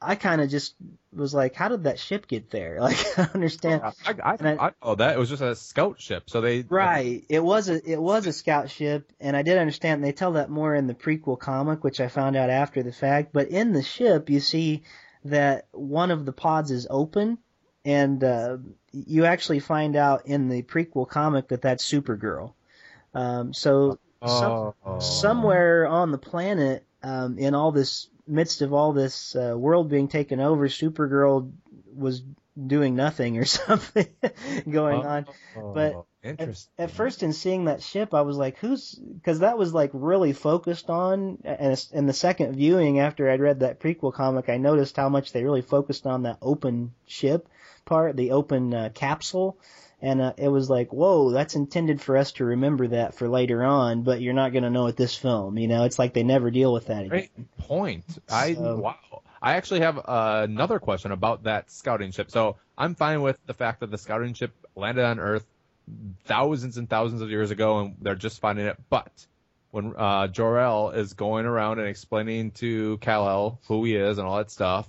[0.00, 0.74] I kind of just
[1.12, 2.78] was like, how did that ship get there?
[2.80, 3.82] Like, I understand.
[3.82, 6.28] I, I, I- I, oh, that it was just a scout ship.
[6.28, 7.24] So they Right.
[7.28, 10.50] It was a it was a scout ship, and I did understand they tell that
[10.50, 13.32] more in the prequel comic, which I found out after the fact.
[13.32, 14.82] But in the ship, you see
[15.24, 17.38] that one of the pods is open,
[17.84, 18.58] and uh,
[18.92, 22.52] you actually find out in the prequel comic that that's Supergirl.
[23.14, 24.52] Um, so some,
[24.84, 24.98] Oh.
[24.98, 30.08] somewhere on the planet, um, in all this midst of all this uh, world being
[30.08, 31.50] taken over, Supergirl
[31.94, 32.22] was
[32.66, 34.06] doing nothing or something
[34.70, 35.26] going on.
[35.74, 39.56] but Oh, At, at first, in seeing that ship, I was like, "Who's?" Because that
[39.56, 41.38] was like really focused on.
[41.44, 45.30] And in the second viewing, after I'd read that prequel comic, I noticed how much
[45.32, 47.48] they really focused on that open ship
[47.84, 49.58] part, the open uh, capsule,
[50.02, 53.62] and uh, it was like, "Whoa, that's intended for us to remember that for later
[53.62, 55.56] on." But you're not going to know it this film.
[55.56, 57.08] You know, it's like they never deal with that again.
[57.08, 58.04] Great point.
[58.28, 58.96] I So- wow.
[59.40, 62.28] I actually have uh, another question about that scouting ship.
[62.28, 65.46] So I'm fine with the fact that the scouting ship landed on Earth
[66.24, 68.76] thousands and thousands of years ago, and they're just finding it.
[68.90, 69.26] But
[69.70, 74.38] when uh, Jor-El is going around and explaining to Kal-El who he is and all
[74.38, 74.88] that stuff,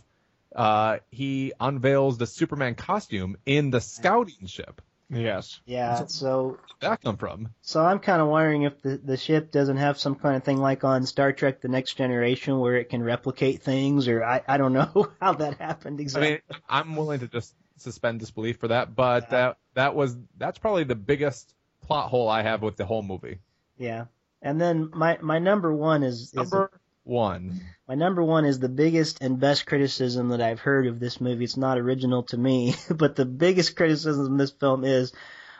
[0.55, 4.81] uh, he unveils the Superman costume in the scouting ship.
[5.09, 5.59] Yes.
[5.65, 6.05] Yeah.
[6.05, 7.49] So Where that come from?
[7.61, 10.57] So I'm kind of wondering if the, the ship doesn't have some kind of thing
[10.57, 14.57] like on Star Trek: The Next Generation where it can replicate things, or I, I
[14.57, 16.29] don't know how that happened I exactly.
[16.29, 20.83] mean, I'm willing to just suspend disbelief for that, but that that was that's probably
[20.83, 21.53] the biggest
[21.85, 23.39] plot hole I have with the whole movie.
[23.77, 24.05] yeah.
[24.41, 26.71] And then my my number one is, is Number
[27.03, 27.59] one.
[27.89, 31.43] my number one is the biggest and best criticism that I've heard of this movie.
[31.43, 35.11] It's not original to me, but the biggest criticism of this film is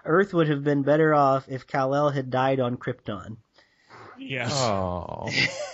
[0.06, 3.36] Earth would have been better off if Kal-El had died on Krypton.
[4.20, 4.52] Yes.
[4.54, 5.30] Oh.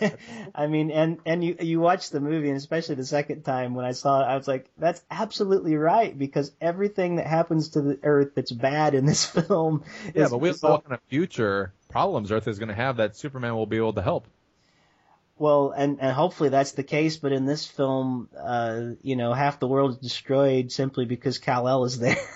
[0.55, 3.85] I mean, and and you you watch the movie, and especially the second time when
[3.85, 7.99] I saw it, I was like, that's absolutely right because everything that happens to the
[8.03, 9.83] Earth that's bad in this film.
[10.13, 12.75] Yeah, is but we don't know what kind of future problems Earth is going to
[12.75, 14.27] have that Superman will be able to help.
[15.37, 19.59] Well, and and hopefully that's the case, but in this film, uh, you know, half
[19.59, 22.17] the world is destroyed simply because Kal El is there.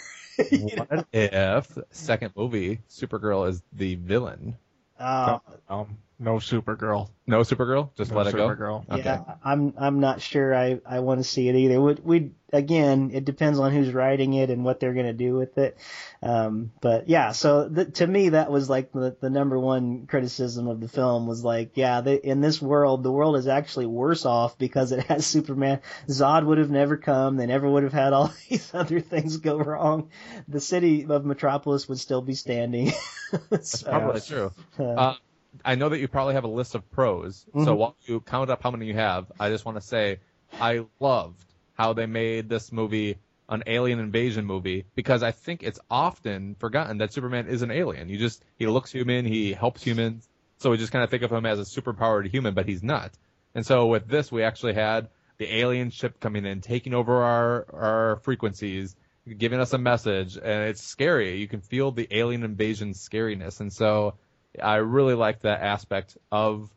[0.52, 0.86] You know?
[0.89, 4.56] What if second movie Supergirl is the villain?
[5.00, 7.10] Uh, Um, no Supergirl.
[7.26, 8.50] No Supergirl, just No let it go.
[8.50, 8.90] Supergirl.
[8.90, 9.04] Okay.
[9.04, 11.80] Yeah, I'm I'm not sure I I want to see it either.
[11.80, 15.58] We we again, it depends on who's writing it and what they're gonna do with
[15.58, 15.78] it.
[16.22, 20.68] Um, but yeah, so th- to me that was like the the number one criticism
[20.68, 24.26] of the film was like, yeah, they, in this world, the world is actually worse
[24.26, 25.80] off because it has Superman.
[26.08, 27.38] Zod would have never come.
[27.38, 30.10] They never would have had all these other things go wrong.
[30.48, 32.92] The city of Metropolis would still be standing.
[33.50, 34.52] That's probably true.
[34.80, 35.16] uh, Uh,
[35.65, 37.45] I know that you probably have a list of pros.
[37.63, 37.78] So Mhm.
[37.78, 40.19] while you count up how many you have, I just want to say
[40.60, 43.17] I loved how they made this movie
[43.50, 48.10] an alien invasion movie because I think it's often forgotten that Superman is an alien.
[48.10, 51.32] You just he looks human, he helps humans, so we just kind of think of
[51.32, 53.12] him as a superpowered human, but he's not.
[53.56, 57.65] And so with this, we actually had the alien ship coming in, taking over our
[57.74, 58.95] our frequencies,
[59.38, 61.38] giving us a message, and it's scary.
[61.38, 64.15] You can feel the alien invasion scariness, and so
[64.62, 66.70] I really like that aspect of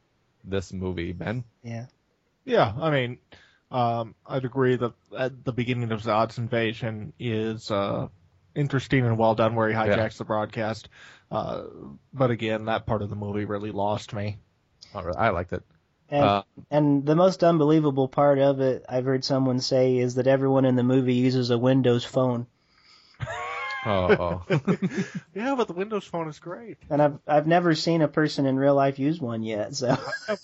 [0.44, 1.44] this movie, Ben.
[1.62, 1.86] yeah.
[2.44, 3.18] Yeah, I mean,
[3.70, 8.08] um, I'd agree that at the beginning of Zod's invasion is uh,
[8.56, 10.08] interesting and well done, where he hijacks Yeah.
[10.18, 10.88] the broadcast.
[11.30, 11.62] Uh,
[12.12, 14.38] but again, that part of the movie really lost me.
[14.92, 15.62] All right, I liked it.
[16.08, 20.26] And, Uh, and the most unbelievable part of it, I've heard someone say, is that
[20.26, 22.46] everyone in the movie uses a Windows phone.
[23.84, 24.42] Oh,
[25.34, 26.78] Yeah, but the Windows Phone is great.
[26.88, 29.74] And I've I've never seen a person in real life use one yet.
[29.74, 29.96] So
[30.28, 30.36] oh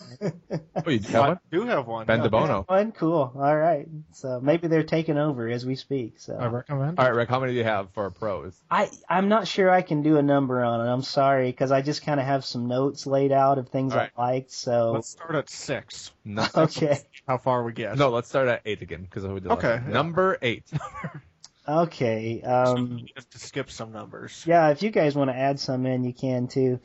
[0.87, 1.41] you have I one?
[1.53, 2.07] do have one.
[2.07, 2.29] Ben yeah.
[2.29, 2.69] DeBono.
[2.69, 3.33] one cool.
[3.35, 3.87] All right.
[4.13, 6.19] So maybe they're taking over as we speak.
[6.19, 6.37] So.
[6.37, 6.99] I recommend.
[6.99, 8.59] All right, Rick, how many do you have for pros?
[8.71, 10.91] I I'm not sure I can do a number on it.
[10.91, 13.99] I'm sorry because I just kind of have some notes laid out of things All
[13.99, 14.11] right.
[14.17, 14.51] I liked.
[14.51, 16.11] So Let's start at six.
[16.25, 16.99] No, okay.
[17.27, 17.97] How far we get?
[17.97, 19.93] no, let's start at eight again because we did Okay, yeah.
[19.93, 20.65] Number eight.
[21.69, 22.41] Okay.
[22.43, 23.07] Um.
[23.15, 24.43] Just to skip some numbers.
[24.47, 26.81] Yeah, if you guys want to add some in, you can too.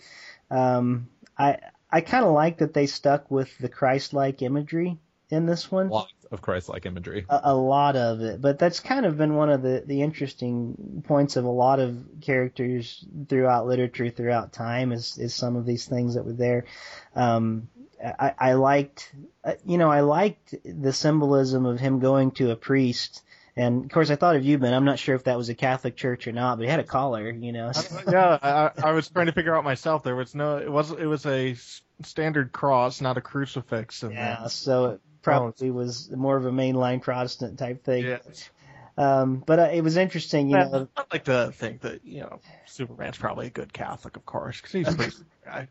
[0.52, 4.98] Um, I I kind of like that they stuck with the Christ-like imagery
[5.30, 5.90] in this one.
[5.90, 7.26] Lots of Christ-like imagery.
[7.30, 11.04] A, a lot of it, but that's kind of been one of the the interesting
[11.08, 15.86] points of a lot of characters throughout literature, throughout time, is is some of these
[15.86, 16.66] things that were there.
[17.16, 17.70] Um,
[18.04, 19.16] I, I liked,
[19.46, 23.24] uh, you know, I liked the symbolism of him going to a priest.
[23.56, 24.74] And of course, I thought of you, Ben.
[24.74, 26.84] I'm not sure if that was a Catholic church or not, but he had a
[26.84, 27.72] collar, you know.
[28.10, 30.04] yeah, I, I was trying to figure out myself.
[30.04, 30.58] There was no.
[30.58, 30.92] It was.
[30.92, 31.56] It was a
[32.04, 34.04] standard cross, not a crucifix.
[34.04, 38.06] Yeah, so it probably was more of a mainline Protestant type thing.
[38.06, 38.20] Yeah.
[38.98, 40.88] Um, but uh, it was interesting, you know.
[40.96, 44.72] I'd like to think that you know Superman's probably a good Catholic, of course, because
[44.72, 45.68] he's a pretty guy.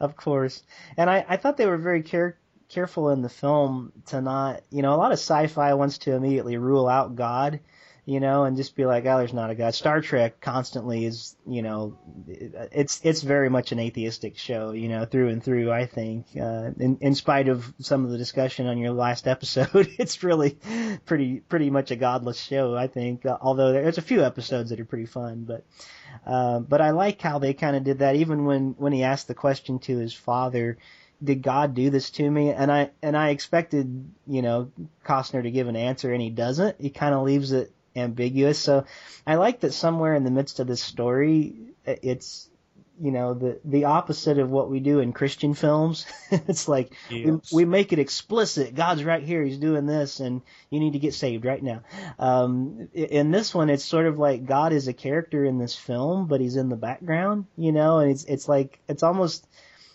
[0.00, 0.62] Of course.
[0.96, 2.36] And I, I thought they were very care,
[2.70, 6.56] careful in the film to not, you know, a lot of sci-fi wants to immediately
[6.56, 7.60] rule out God,
[8.06, 9.74] you know, and just be like, oh, there's not a God.
[9.74, 15.04] Star Trek constantly is, you know, it's it's very much an atheistic show, you know,
[15.04, 15.70] through and through.
[15.70, 19.88] I think, uh, in in spite of some of the discussion on your last episode,
[19.98, 20.58] it's really
[21.04, 22.74] pretty pretty much a godless show.
[22.74, 25.64] I think, uh, although there's a few episodes that are pretty fun, but.
[26.26, 28.16] Uh, but I like how they kind of did that.
[28.16, 30.76] Even when when he asked the question to his father,
[31.22, 34.70] "Did God do this to me?" and I and I expected you know
[35.04, 36.80] Costner to give an answer, and he doesn't.
[36.80, 38.58] He kind of leaves it ambiguous.
[38.58, 38.84] So
[39.26, 41.54] I like that somewhere in the midst of this story,
[41.84, 42.48] it's
[43.02, 46.06] you know the the opposite of what we do in Christian films.
[46.30, 47.52] it's like we, Yes.
[47.52, 48.74] we make it explicit.
[48.74, 49.42] God's right here.
[49.42, 51.80] He's doing this, and you need to get saved right now.
[52.18, 56.26] Um, in this one, it's sort of like God is a character in this film,
[56.26, 59.46] but he's in the background, you know, and it's it's like it's almost.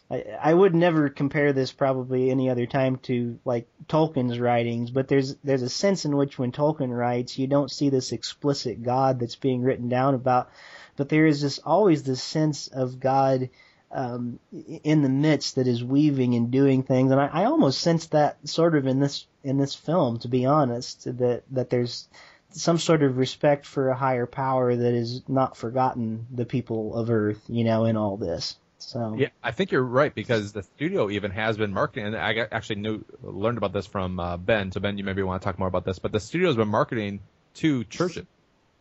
[0.10, 5.08] I, I would never compare this probably any other time to like Tolkien's writings, but
[5.08, 9.20] there's there's a sense in which when Tolkien writes, you don't see this explicit God
[9.20, 10.50] that's being written down about,
[10.96, 13.50] but there is this always this sense of God
[13.92, 14.40] um,
[14.84, 18.38] in the midst that is weaving and doing things, and I, I almost sense that
[18.48, 22.08] sort of in this in this film, to be honest, that that there's
[22.52, 27.10] some sort of respect for a higher power that is not forgotten the people of
[27.10, 28.56] Earth, you know, in all this.
[28.86, 32.34] So Yeah, I think you're right because the studio even has been marketing, and I
[32.34, 34.72] got- actually knew learned about this from uh, Ben.
[34.72, 37.20] So Ben, you maybe want to talk more about this, but the studio's been marketing
[37.56, 38.26] to churches.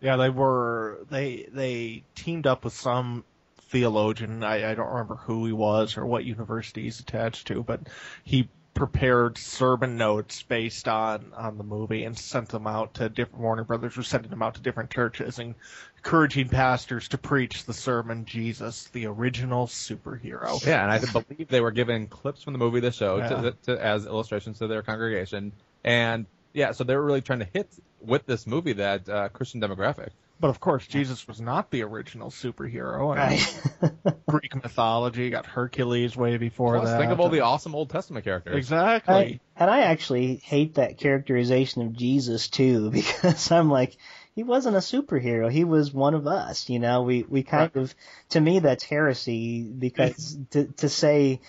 [0.01, 3.25] Yeah, they were they they teamed up with some
[3.71, 4.45] theologian.
[4.45, 7.81] I, I don't remember who he was or what university he's attached to, but
[8.25, 13.41] he prepared sermon notes based on on the movie and sent them out to different
[13.43, 15.55] Warner Brothers were sending them out to different churches and
[15.97, 20.65] encouraging pastors to preach the sermon Jesus, the original superhero.
[20.67, 23.29] Yeah, and I believe they were given clips from the movie, the show, Yeah.
[23.29, 25.53] to, to, as illustrations to their congregation,
[25.85, 27.69] and yeah, so they were really trying to hit
[28.01, 30.11] with this movie that uh, Christian demographic.
[30.45, 33.17] But of course, Jesus was not the original superhero.
[33.17, 33.41] I
[33.81, 34.17] right.
[34.29, 36.99] Greek mythology got Hercules way before Plus, that.
[36.99, 38.55] think of all the awesome Old Testament characters.
[38.55, 39.15] exactly.
[39.15, 43.97] I, and I actually hate that characterization of Jesus too, because I'm like,
[44.35, 45.51] he wasn't a superhero.
[45.51, 46.69] He was one of us.
[46.69, 47.95] You know, we we kind of,
[48.29, 51.41] to me, that's heresy because to to say,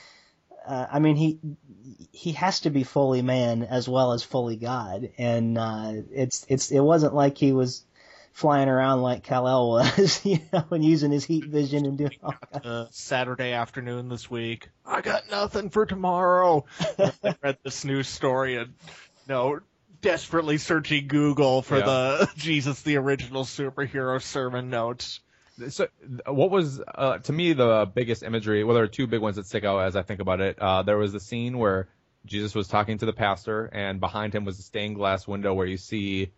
[0.66, 1.40] uh, I mean, he
[2.14, 6.72] he has to be fully man as well as fully God, and uh, it's it's
[6.72, 7.84] it wasn't like he was
[8.36, 12.12] flying around like Kal El was, you know, and using his heat vision and doing
[12.22, 12.66] all that.
[12.66, 14.70] uh, Saturday afternoon this week.
[14.86, 16.66] I got nothing for tomorrow.
[17.00, 18.74] I read this news story and
[19.28, 19.60] you know,
[20.02, 21.86] desperately searching Google for Yeah.
[21.86, 25.22] the Jesus the original superhero sermon notes.
[25.70, 25.88] So,
[26.28, 28.66] what was uh, to me the biggest imagery?
[28.66, 30.60] Well, there are two big ones that stick out as I think about it.
[30.60, 31.88] Uh, there was the scene where
[32.26, 35.66] Jesus was talking to the pastor, and behind him was a stained glass window where
[35.68, 36.32] you see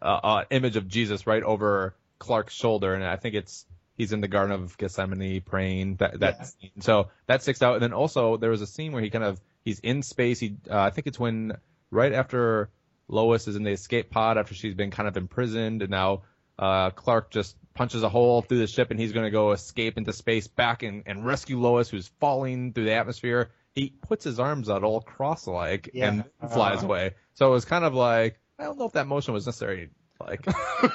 [0.00, 4.20] uh, an image of Jesus right over Clark's shoulder, and I think it's he's in
[4.20, 5.96] the Garden of Gethsemane praying.
[5.96, 6.44] That that Yeah.
[6.44, 6.80] scene.
[6.80, 7.74] So that sticks out.
[7.74, 10.38] And then also there was a scene where he kind of he's in space.
[10.40, 11.52] He uh, I think it's when
[11.90, 12.70] right after
[13.08, 16.22] Lois is in the escape pod after she's been kind of imprisoned, and now
[16.58, 19.98] uh, Clark just punches a hole through the ship and he's going to go escape
[19.98, 23.50] into space back and, and rescue Lois who's falling through the atmosphere.
[23.74, 26.08] He puts his arms out all cross-like Yeah.
[26.08, 27.14] and flies away.
[27.34, 29.90] So it was kind of like, I don't know if that motion was necessarily
[30.20, 30.46] like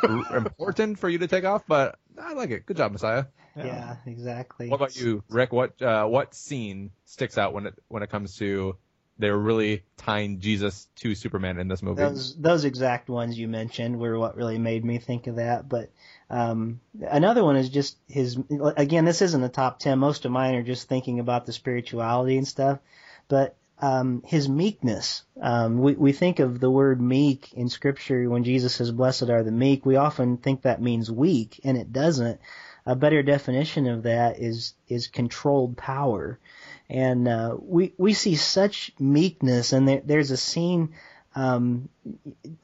[0.33, 2.65] important for you to take off, but I like it.
[2.65, 3.25] Good job, Messiah.
[3.55, 4.69] Yeah, exactly.
[4.69, 5.51] What about you, Rick?
[5.51, 8.77] What uh, what scene sticks out when it when it comes to
[9.17, 12.01] they're really tying Jesus to Superman in this movie?
[12.01, 15.67] Those those exact ones you mentioned were what really made me think of that.
[15.67, 15.91] But
[16.29, 18.37] um, another one is just his.
[18.77, 19.99] Again, this isn't the top ten.
[19.99, 22.79] Most of mine are just thinking about the spirituality and stuff.
[23.27, 25.23] But um, his meekness.
[25.41, 29.43] Um, we we think of the word meek in Scripture when Jesus says, "Blessed are
[29.43, 32.39] the meek." We often think that means weak, and it doesn't.
[32.85, 36.39] A better definition of that is is controlled power
[36.89, 39.71] and uh, we we see such meekness.
[39.71, 40.93] And there, there's a scene
[41.33, 41.87] um,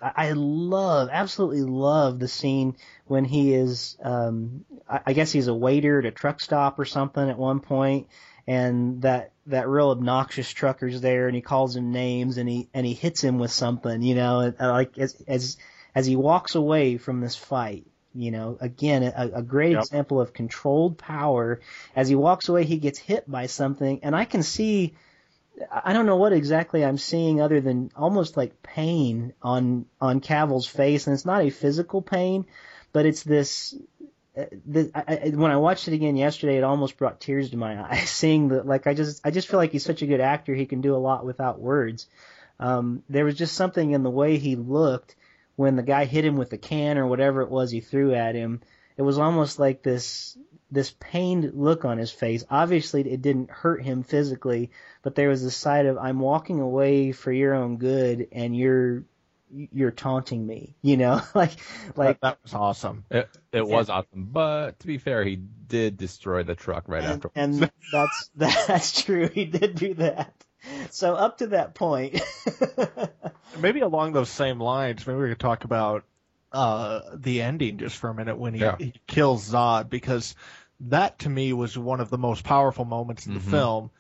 [0.02, 2.76] I love, absolutely love the scene
[3.06, 7.30] when he is, um, I guess he's a waiter at a truck stop or something
[7.30, 8.08] at one point,
[8.48, 12.86] and that that real obnoxious trucker's there, and he calls him names, and he and
[12.86, 15.58] he hits him with something, you know, and, uh, like as as
[15.96, 17.86] as he walks away from this fight.
[18.14, 19.84] You know, again, a, a great Yep.
[19.84, 21.60] example of controlled power.
[21.96, 24.96] As he walks away, he gets hit by something, and I can see
[25.72, 30.68] I don't know what exactly I'm seeing other than almost like pain on on Cavill's
[30.68, 32.46] face, and it's not a physical pain,
[32.94, 33.76] but it's this.
[34.66, 38.10] The, I, when I watched it again yesterday, it almost brought tears to my eyes.
[38.10, 40.54] Seeing that, like I just, I just feel like he's such a good actor.
[40.54, 42.08] He can do a lot without words.
[42.60, 45.16] Um, there was just something in the way he looked
[45.56, 48.36] when the guy hit him with the can or whatever it was he threw at
[48.36, 48.62] him.
[48.96, 50.38] It was almost like this
[50.70, 52.44] this pained look on his face.
[52.50, 54.72] Obviously, it didn't hurt him physically,
[55.02, 59.04] but there was this side of I'm walking away for your own good, and you're
[59.52, 60.76] you're taunting me.
[60.82, 61.52] You know, like
[61.96, 63.06] like that, that was awesome.
[63.10, 67.14] It, it was awesome, but to be fair, he did destroy the truck right and,
[67.26, 67.32] after.
[67.36, 69.28] and that's that's true.
[69.28, 70.34] He did do that.
[70.92, 72.22] So up to that point,
[73.60, 76.04] Maybe along those same lines, maybe we could talk about
[76.52, 78.76] uh, the ending just for a minute when he, Yeah.
[78.78, 80.36] he kills Zod because
[80.82, 83.50] that to me was one of the most powerful moments in the Mhm.
[83.50, 83.92] film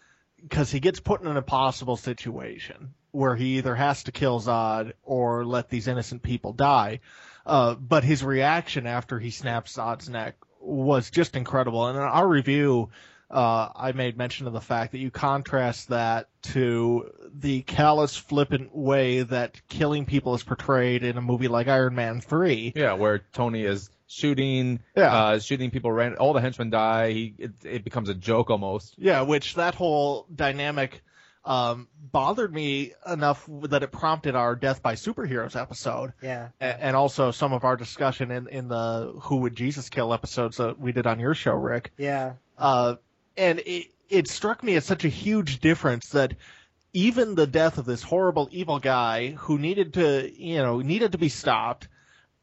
[0.42, 4.94] because he gets put in an impossible situation where he either has to kill Zod
[5.04, 7.00] or let these innocent people die.
[7.46, 11.88] Uh, but his reaction after he snaps Zod's neck was just incredible.
[11.88, 12.90] And in our review,
[13.32, 18.76] uh, I made mention of the fact that you contrast that to the callous, flippant
[18.76, 22.74] way that killing people is portrayed in a movie like Iron Man 3.
[22.76, 25.14] Yeah, where Tony is shooting, Yeah.
[25.16, 25.92] uh, shooting people.
[25.92, 27.12] Ran, all the henchmen die.
[27.12, 28.96] He it, it becomes a joke almost.
[28.98, 31.02] Yeah, which that whole dynamic
[31.48, 36.14] um, bothered me enough that it prompted our Death by Superheroes episode.
[36.22, 40.58] yeah, and also some of our discussion in, in the Who Would Jesus Kill episodes
[40.58, 41.92] that we did on your show, Rick.
[41.98, 42.96] yeah, Uh,
[43.38, 46.34] and it, it struck me as such a huge difference that
[46.94, 51.18] even the death of this horrible evil guy who needed to, you know, needed to
[51.18, 51.88] be stopped,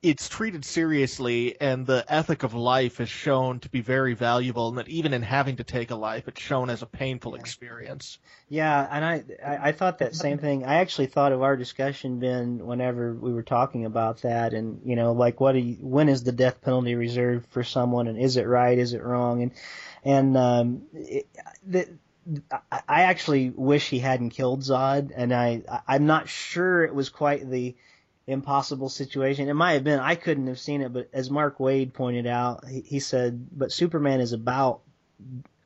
[0.04, 4.76] it's treated seriously and the ethic of life is shown to be very valuable and
[4.76, 8.18] that even in having to take a life, it's shown as a painful experience.
[8.50, 10.64] Yeah, and I, I I thought that same thing.
[10.66, 14.94] I actually thought of our discussion, Ben, whenever we were talking about that, and you
[14.94, 18.36] know, like what do you, when is the death penalty reserved for someone, and is
[18.36, 19.52] it right, is it wrong, and
[20.04, 21.26] and um, it,
[21.66, 21.88] the,
[22.70, 27.48] I actually wish he hadn't killed Zod, and I I'm not sure it was quite
[27.48, 27.74] the
[28.26, 29.48] impossible situation.
[29.48, 30.00] It might have been.
[30.00, 33.72] I couldn't have seen it, but as Mark Waid pointed out, he, he said, "But
[33.72, 34.80] Superman is about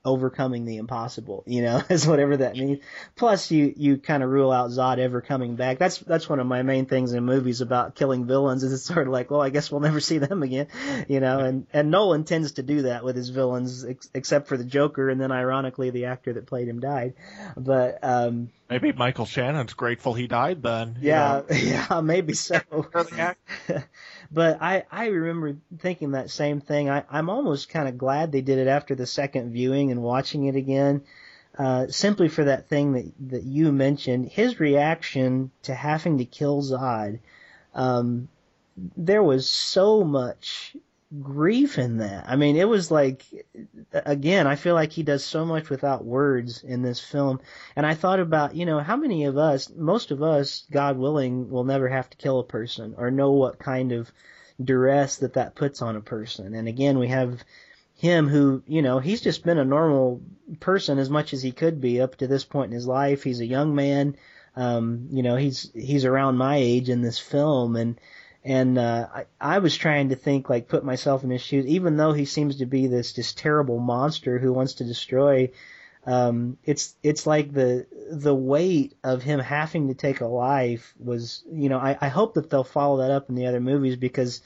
[0.08, 2.80] overcoming the impossible, you know, is whatever that means.
[3.16, 5.78] Plus, you you kind of rule out Zod ever coming back.
[5.78, 8.64] That's that's one of my main things in movies about killing villains.
[8.64, 10.68] Is it's sort of like, well, I guess we'll never see them again,
[11.08, 11.40] you know.
[11.40, 15.08] And and Nolan tends to do that with his villains, ex- except for the Joker,
[15.10, 17.14] and then ironically, the actor that played him died.
[17.56, 20.98] But um, Maybe Michael Shannon's grateful he died then.
[21.00, 21.56] yeah, know.
[21.56, 22.60] yeah, maybe so.
[24.30, 26.90] But I I remember thinking that same thing.
[26.90, 30.44] I I'm almost kind of glad they did it after the second viewing and watching
[30.44, 31.02] it again.
[31.58, 36.62] Uh, simply for that thing that that you mentioned, his reaction to having to kill
[36.62, 37.18] Zod,
[37.74, 38.28] um,
[38.96, 40.76] there was so much
[41.22, 42.28] grief in that.
[42.28, 43.24] I mean, it was like,
[43.92, 47.40] again, I feel like he does so much without words in this film.
[47.76, 51.50] And I thought about, you know, how many of us, most of us, God willing,
[51.50, 54.10] will never have to kill a person or know what kind of
[54.62, 56.54] duress that that puts on a person.
[56.54, 57.42] And again, we have
[57.96, 60.20] him who, you know, he's just been a normal
[60.60, 63.22] person as much as he could be up to this point in his life.
[63.22, 64.16] He's a young man.
[64.56, 67.98] Um, you know, he's, he's around my age in this film and,
[68.44, 71.66] and uh, I, I was trying to think, like, put myself in his shoes.
[71.66, 75.50] Even though he seems to be this just terrible monster who wants to destroy,
[76.06, 81.44] um, it's it's like the the weight of him having to take a life was,
[81.52, 84.40] you know, I, I hope that they'll follow that up in the other movies because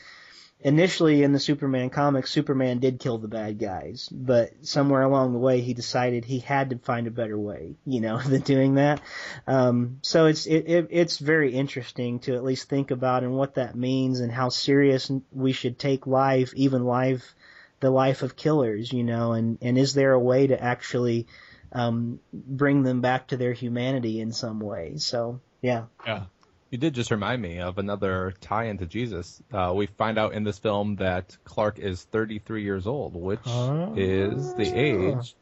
[0.62, 5.38] initially in the Superman comics, Superman did kill the bad guys, but somewhere along the
[5.38, 9.00] way he decided he had to find a better way, you know, than doing that.
[9.46, 13.56] Um, so it's it, it, it's very interesting to at least think about and what
[13.56, 17.34] that means and how serious we should take life, even life,
[17.80, 21.26] the life of killers, you know, and and is there a way to actually
[21.72, 24.94] um, bring them back to their humanity in some way?
[24.98, 25.84] So yeah.
[26.06, 26.24] Yeah.
[26.72, 29.42] You did just remind me of another tie into Jesus.
[29.52, 33.92] Uh, we find out in this film that Clark is 33 years old, which Oh.
[33.94, 35.34] is the age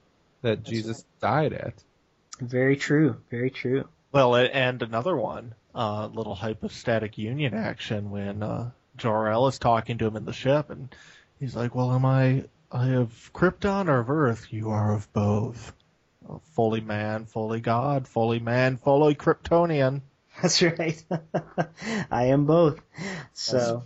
[0.42, 1.84] that Jesus died at.
[2.40, 3.16] Very true.
[3.30, 3.86] Very true.
[4.10, 10.08] Well, and another one, uh, little hypostatic union action when uh, Jor-El is talking to
[10.08, 10.92] him in the ship, and
[11.38, 14.48] he's like, "Well, am I I of Krypton or of Earth?
[14.52, 15.72] You are of both.
[16.54, 20.00] Fully man, fully God, fully man, fully Kryptonian."
[20.42, 21.02] That's right.
[22.10, 22.80] I am both.
[23.32, 23.84] So,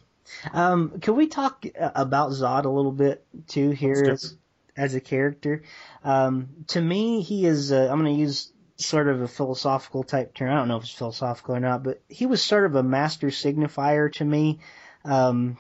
[0.52, 4.36] um, can we talk about Zod a little bit too here as,
[4.76, 5.62] as a character?
[6.02, 7.72] Um, to me, he is.
[7.72, 10.50] Uh, I'm going to use sort of a philosophical type term.
[10.50, 13.28] I don't know if it's philosophical or not, but he was sort of a master
[13.28, 14.60] signifier to me
[15.04, 15.56] um,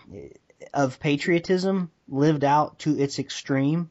[0.72, 3.90] of patriotism lived out to its extreme.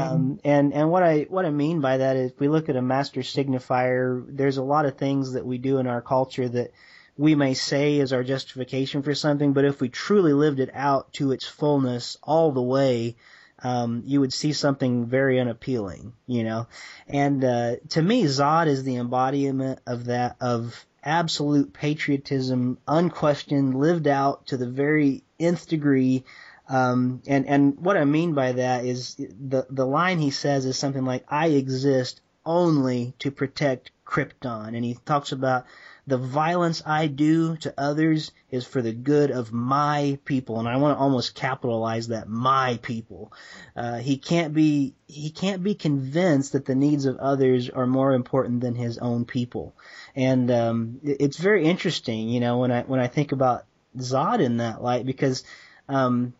[0.00, 2.76] Um, and and what I what I mean by that is, if we look at
[2.76, 6.72] a master signifier, there's a lot of things that we do in our culture that
[7.16, 11.12] we may say is our justification for something, but if we truly lived it out
[11.14, 13.16] to its fullness all the way,
[13.62, 16.68] um, you would see something very unappealing, you know.
[17.08, 24.06] And uh, to me, Zod is the embodiment of that of absolute patriotism, unquestioned, lived
[24.06, 26.24] out to the very nth degree.
[26.68, 30.78] Um, and, and what I mean by that is the, the line he says is
[30.78, 34.74] something like, I exist only to protect Krypton.
[34.74, 35.64] And he talks about
[36.06, 40.58] the violence I do to others is for the good of my people.
[40.58, 43.32] And I want to almost capitalize that, my people.
[43.76, 48.12] Uh, he can't be, he can't be convinced that the needs of others are more
[48.12, 49.74] important than his own people.
[50.16, 53.64] And, um, it- it's very interesting, you know, when I, when I think about
[53.98, 55.44] Zod in that light because,
[55.90, 56.32] um,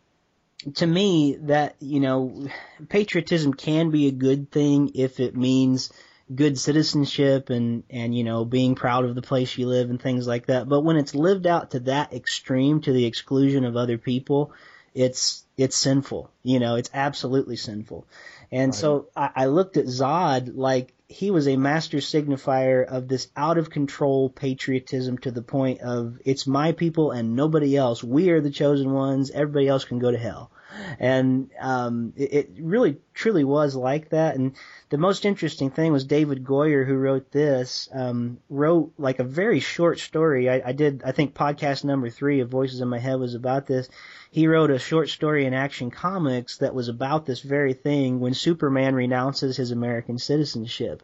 [0.74, 2.48] to me that you know
[2.88, 5.92] patriotism can be a good thing if it means
[6.34, 10.26] good citizenship and and you know being proud of the place you live and things
[10.26, 10.68] like that.
[10.68, 14.52] But when it's lived out to that extreme to the exclusion of other people
[14.94, 16.30] it's it's sinful.
[16.42, 18.06] You know it's absolutely sinful.
[18.50, 23.28] And so I, I looked at Zod like he was a master signifier of this
[23.34, 28.04] out of control patriotism to the point of it's my people and nobody else.
[28.04, 29.30] We are the chosen ones.
[29.30, 30.50] Everybody else can go to hell.
[30.98, 34.36] And um, it, it really truly was like that.
[34.36, 34.52] And
[34.90, 39.60] the most interesting thing was David Goyer, who wrote this, um, wrote like a very
[39.60, 40.48] short story.
[40.48, 43.66] I, I did, I think, podcast number three of Voices in My Head was about
[43.66, 43.88] this.
[44.30, 48.34] He wrote a short story in Action Comics that was about this very thing when
[48.34, 51.02] Superman renounces his American citizenship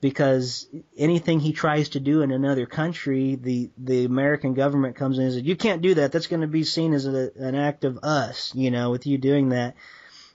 [0.00, 5.24] because anything he tries to do in another country, the the American government comes in
[5.24, 6.12] and says, "You can't do that.
[6.12, 9.18] That's going to be seen as a, an act of us, you know, with you
[9.18, 9.74] doing that."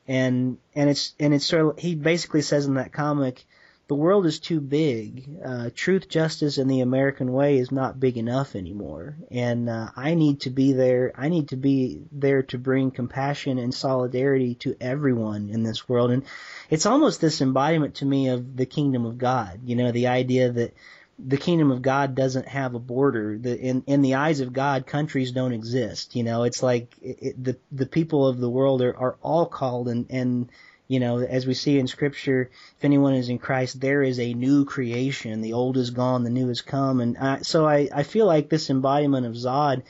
[0.07, 3.45] And and it's and it's sort of he basically says in that comic,
[3.88, 5.29] the world is too big.
[5.43, 9.17] Uh, truth, justice, and the American way is not big enough anymore.
[9.29, 11.11] And uh, I need to be there.
[11.15, 16.11] I need to be there to bring compassion and solidarity to everyone in this world.
[16.11, 16.23] And
[16.69, 19.59] it's almost this embodiment to me of the kingdom of God.
[19.65, 20.73] You know, the idea that
[21.19, 23.38] the kingdom of God doesn't have a border.
[23.38, 26.15] The, in in the eyes of God, countries don't exist.
[26.15, 29.45] You know, it's like it, it, the the people of the world are, are all
[29.45, 30.49] called, and and
[30.93, 34.35] you know, as we see in Scripture, if anyone is in Christ, there is a
[34.35, 35.41] new creation.
[35.41, 38.47] The old is gone, the new has come, and I, so I I feel like
[38.47, 39.81] this embodiment of Zod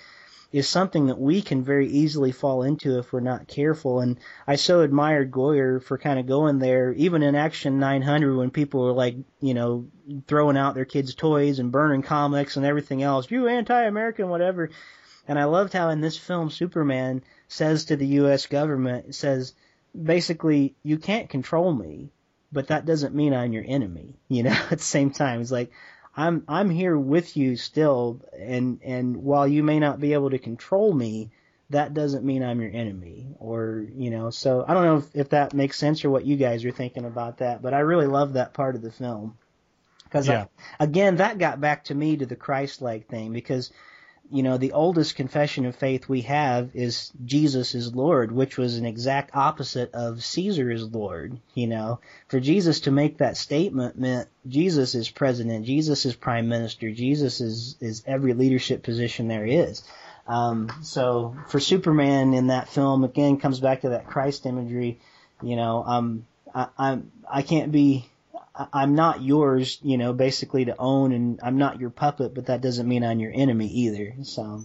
[0.53, 3.99] is something that we can very easily fall into if we're not careful.
[3.99, 8.51] And I so admired Goyer for kind of going there, even in Action 900 when
[8.51, 9.87] people were like, you know,
[10.27, 14.69] throwing out their kids' toys and burning comics and everything else, you anti-American, whatever.
[15.27, 18.45] And I loved how in this film Superman says to the U.S.
[18.45, 19.53] government, says,
[20.01, 22.11] basically, you can't control me,
[22.51, 24.15] but that doesn't mean I'm your enemy.
[24.27, 25.71] You know, at the same time, it's like,
[26.15, 30.37] I'm I'm here with you still, and and while you may not be able to
[30.37, 31.31] control me,
[31.71, 34.29] that doesn't mean I'm your enemy, or you know.
[34.29, 37.05] So I don't know if, if that makes sense or what you guys are thinking
[37.05, 39.37] about that, but I really love that part of the film
[40.03, 40.45] because uh, Yeah.
[40.79, 43.71] again, that got back to me to the Christ-like thing because
[44.31, 48.77] you know, the oldest confession of faith we have is Jesus is Lord, which was
[48.77, 51.37] an exact opposite of Caesar is Lord.
[51.53, 56.47] You know, for Jesus to make that statement meant Jesus is president, Jesus is prime
[56.47, 59.83] minister, Jesus is, is every leadership position there is.
[60.27, 64.99] Um, so for Superman in that film, again, comes back to that Christ imagery.
[65.41, 68.09] You know, um, I, I'm, I can't be
[68.55, 72.61] I'm not yours, you know, basically to own, and I'm not your puppet, but that
[72.61, 74.15] doesn't mean I'm your enemy either.
[74.23, 74.63] So,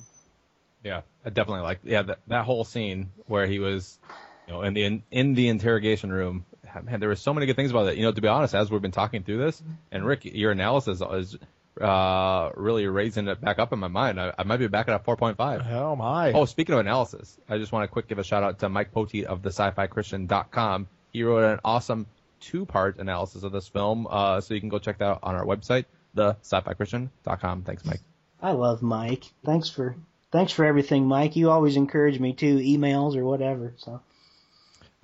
[0.85, 3.99] Yeah, I definitely like yeah that that whole scene where he was,
[4.47, 6.45] you know, in the in, in the interrogation room.
[6.83, 7.97] Man, there were so many good things about it.
[7.97, 11.01] You know, to be honest, as we've been talking through this, and Rick, your analysis
[11.01, 11.39] is
[11.81, 14.21] uh, really raising it back up in my mind.
[14.21, 15.73] I, I might be back at a 4.5.
[15.73, 16.33] Oh my!
[16.33, 18.93] Oh, speaking of analysis, I just want to quick give a shout out to Mike
[18.93, 20.89] Poteet of the Sci-Fi Christian.com.
[21.13, 22.07] He wrote an awesome
[22.41, 25.45] two-part analysis of this film, uh, so you can go check that out on our
[25.45, 25.85] website,
[26.15, 27.63] the Sci-Fi Christian.com.
[27.63, 28.01] Thanks, Mike.
[28.41, 29.25] I love Mike.
[29.45, 29.97] Thanks for
[30.31, 31.37] thanks for everything, Mike.
[31.37, 33.75] You always encourage me too, emails or whatever.
[33.79, 34.01] So,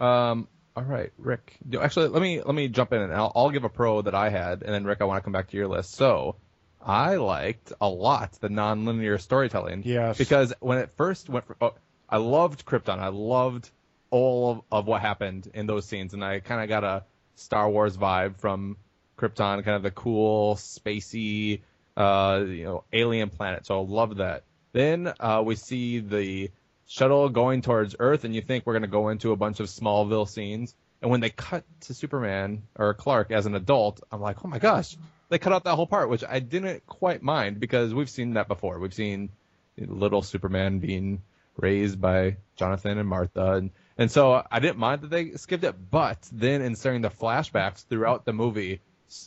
[0.05, 1.57] Um, all right, Rick.
[1.81, 4.29] Actually, let me let me jump in and I'll, I'll give a pro that I
[4.29, 5.93] had, and then Rick, I want to come back to your list.
[5.95, 6.37] So,
[6.81, 9.83] I liked a lot the non-linear storytelling.
[9.85, 10.19] Yes.
[10.19, 11.75] Because when it first went, for, oh,
[12.09, 12.99] I loved Krypton.
[12.99, 13.71] I loved
[14.11, 17.05] all of, of what happened in those scenes, and I kind of got a
[17.37, 18.77] Star Wars vibe from
[19.19, 21.61] Krypton, kind of the cool, spacey,
[21.97, 23.67] uh, you know, alien planet.
[23.67, 24.45] So I love that.
[24.73, 26.51] Then uh, we see the
[26.87, 29.67] shuttle going towards Earth, and you think we're going to go into a bunch of
[29.67, 30.75] Smallville scenes.
[31.01, 34.59] And when they cut to Superman or Clark as an adult, I'm like, oh my
[34.59, 34.97] gosh,
[35.29, 38.49] they cut out that whole part, which I didn't quite mind because we've seen that
[38.49, 38.79] before.
[38.79, 39.31] We've seen
[39.77, 41.23] little Superman being
[41.57, 45.75] raised by Jonathan and Martha, and and so I didn't mind that they skipped it.
[45.91, 48.81] But then inserting the flashbacks throughout the movie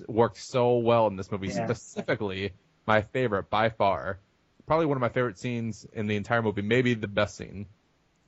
[0.07, 1.47] worked so well in this movie.
[1.47, 1.65] Yeah.
[1.65, 2.51] Specifically,
[2.85, 4.19] my favorite by far,
[4.65, 7.65] probably one of my favorite scenes in the entire movie, maybe the best scene.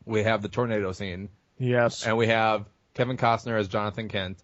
[0.06, 1.30] We have the tornado scene,
[1.60, 2.06] yes.
[2.08, 4.42] and we have Kevin Costner as Jonathan Kent.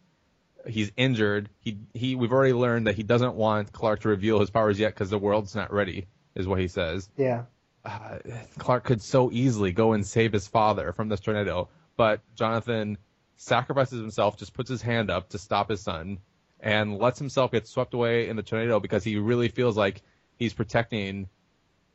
[0.68, 1.50] He's injured.
[1.60, 2.16] He he.
[2.16, 5.18] We've already learned that he doesn't want Clark to reveal his powers yet because the
[5.18, 7.08] world's not ready, is what he says.
[7.18, 7.44] yeah,
[7.84, 8.18] Uh,
[8.58, 12.98] Clark could so easily go and save his father from this tornado, but Jonathan
[13.38, 16.20] sacrifices himself, just puts his hand up to stop his son,
[16.60, 20.02] and lets himself get swept away in the tornado because he really feels like
[20.38, 21.28] he's protecting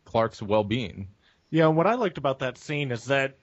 [0.05, 1.09] Clark's well-being.
[1.51, 3.37] Yeah, what I liked about that scene is that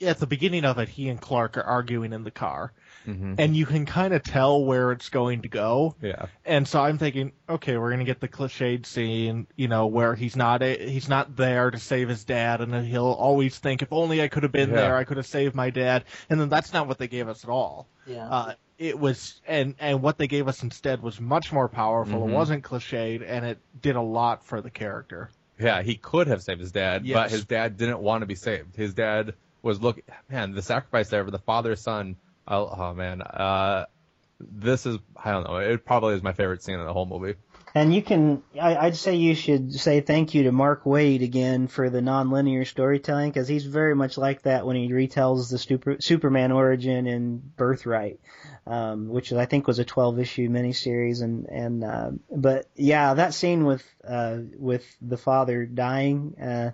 [0.00, 2.72] at the beginning of it, he and Clark are arguing in the car,
[3.06, 3.34] Mm-hmm.
[3.38, 5.94] and you can kind of tell where it's going to go.
[6.02, 6.26] Yeah.
[6.44, 10.34] And so I'm thinking, okay, we're gonna get the cliched scene, you know, where he's
[10.34, 14.22] not a, he's not there to save his dad, and he'll always think, if only
[14.22, 14.76] I could have been Yeah.
[14.76, 16.02] there, I could have saved my dad.
[16.28, 17.86] And then that's not what they gave us at all.
[18.08, 22.22] yeah, Uh, it was, and and what they gave us instead was much more powerful.
[22.22, 22.28] Mhm.
[22.30, 25.30] It wasn't cliched, and it did a lot for the character.
[25.60, 28.74] Yeah, he could have saved his dad, but his dad didn't want to be saved.
[28.76, 29.34] His dad
[29.66, 30.00] was look,
[30.30, 32.16] man, the sacrifice there for the father son.
[32.48, 33.86] Oh, oh man, uh,
[34.40, 35.56] this is I don't know.
[35.56, 37.34] It probably is my favorite scene in the whole movie.
[37.74, 41.68] And you can, I, I'd say you should say thank you to Mark Waid again
[41.68, 45.96] for the non-linear storytelling because he's very much like that when he retells the super,
[46.00, 48.18] Superman origin in Birthright,
[48.66, 51.20] um, which I think was a 12 issue miniseries.
[51.20, 56.70] And, and, uh, but yeah, that scene with, uh, with the father dying, uh,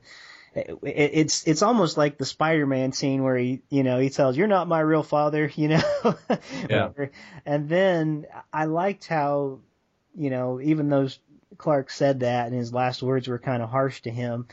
[0.55, 4.46] it, it's it's almost like the Spider-Man scene where he you know he tells you're
[4.46, 5.82] not my real father you know
[6.68, 6.90] Yeah.
[7.46, 9.61] and then I liked how
[10.14, 11.09] you know even though
[11.57, 14.46] Clark said that and his last words were kind of harsh to him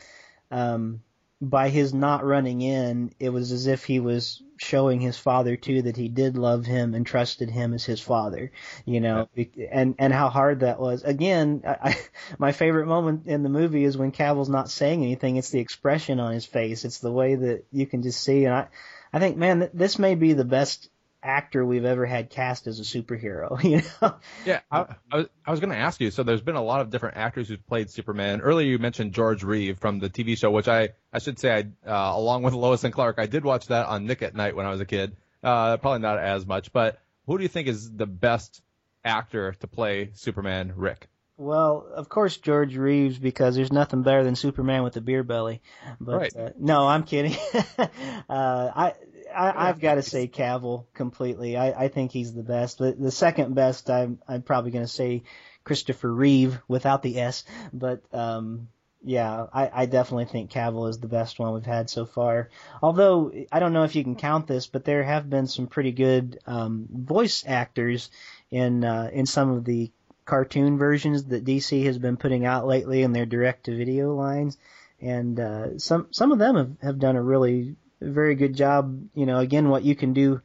[0.50, 1.02] um
[1.40, 5.82] by his not running in it was as if he was showing his father too
[5.82, 8.52] that he did love him and trusted him as his father
[8.84, 9.26] you know
[9.70, 11.02] and and how hard that was.
[11.02, 11.98] Again I, I
[12.38, 15.36] my favorite moment in the movie is when Cavill's not saying anything.
[15.36, 16.84] It's the expression on his face.
[16.84, 18.44] It's the way that you can just see.
[18.44, 18.68] And I
[19.12, 20.90] I think man th- this may be the best
[21.22, 25.50] actor we've ever had cast as a superhero you know Yeah, I, I was, I
[25.50, 26.10] was going to ask you.
[26.10, 28.40] So there's been a lot of different actors who've played Superman.
[28.40, 31.88] Earlier you mentioned George Reeve from the TV show, which I I should say I
[31.90, 34.66] uh, along with Lois and Clark, I did watch that on Nick at Night when
[34.66, 35.16] I was a kid.
[35.42, 38.62] Uh, probably not as much, but who do you think is the best
[39.04, 41.08] actor to play Superman, Rick?
[41.36, 45.62] Well, of course George Reeves because there's nothing better than Superman with a beer belly.
[45.98, 46.36] But Right.
[46.36, 47.34] uh, no, I'm kidding.
[47.78, 47.86] uh,
[48.28, 48.94] I,
[49.34, 51.56] I I've got to say Cavill completely.
[51.56, 52.78] I, I think he's the best.
[52.78, 55.22] The, the second best, I'm I'm probably going to say
[55.64, 57.44] Christopher Reeve without the S.
[57.72, 58.68] But um,
[59.02, 62.50] yeah, I, I definitely think Cavill is the best one we've had so far.
[62.82, 65.92] Although I don't know if you can count this, but there have been some pretty
[65.92, 68.10] good um, voice actors
[68.50, 69.90] in uh, in some of the
[70.24, 74.58] cartoon versions that DC has been putting out lately in their direct to video lines.
[75.00, 79.08] And uh, some some of them have, have done a really very good job.
[79.14, 80.40] You know, again, what you can do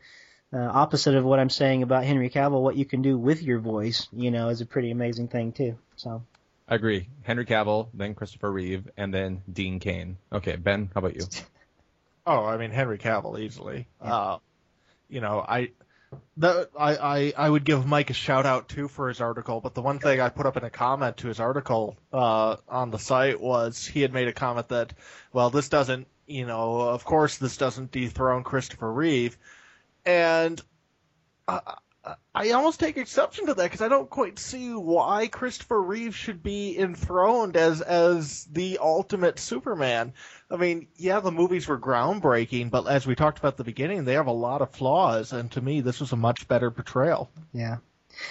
[0.54, 3.60] uh, opposite of what I'm saying about Henry Cavill, what you can do with your
[3.60, 5.78] voice, you know, is a pretty amazing thing too.
[5.98, 6.24] So
[6.68, 7.10] I agree.
[7.24, 10.18] Henry Cavill, then Christopher Reeve, and then Dean Cain.
[10.32, 11.28] Okay, Ben, how about you?
[12.28, 13.88] Oh, I mean Henry Cavill easily.
[14.02, 14.40] Uh,
[15.08, 15.70] you know, I,
[16.38, 19.62] the, I, I, I would give Mike a shout out too for his article.
[19.62, 22.90] But the one thing I put up in a comment to his article uh, on
[22.90, 24.94] the site was he had made a comment that,
[25.34, 29.38] well, this doesn't, you know, of course this doesn't dethrone Christopher Reeve,
[30.06, 30.62] and
[31.48, 36.44] I, almost take exception to that because I don't quite see why Christopher Reeve should
[36.44, 40.14] be enthroned as as the ultimate Superman.
[40.50, 44.06] I mean, yeah, the movies were groundbreaking, but as we talked about at the beginning,
[44.06, 47.30] they have a lot of flaws, and to me, this was a much better portrayal.
[47.54, 47.78] Yeah.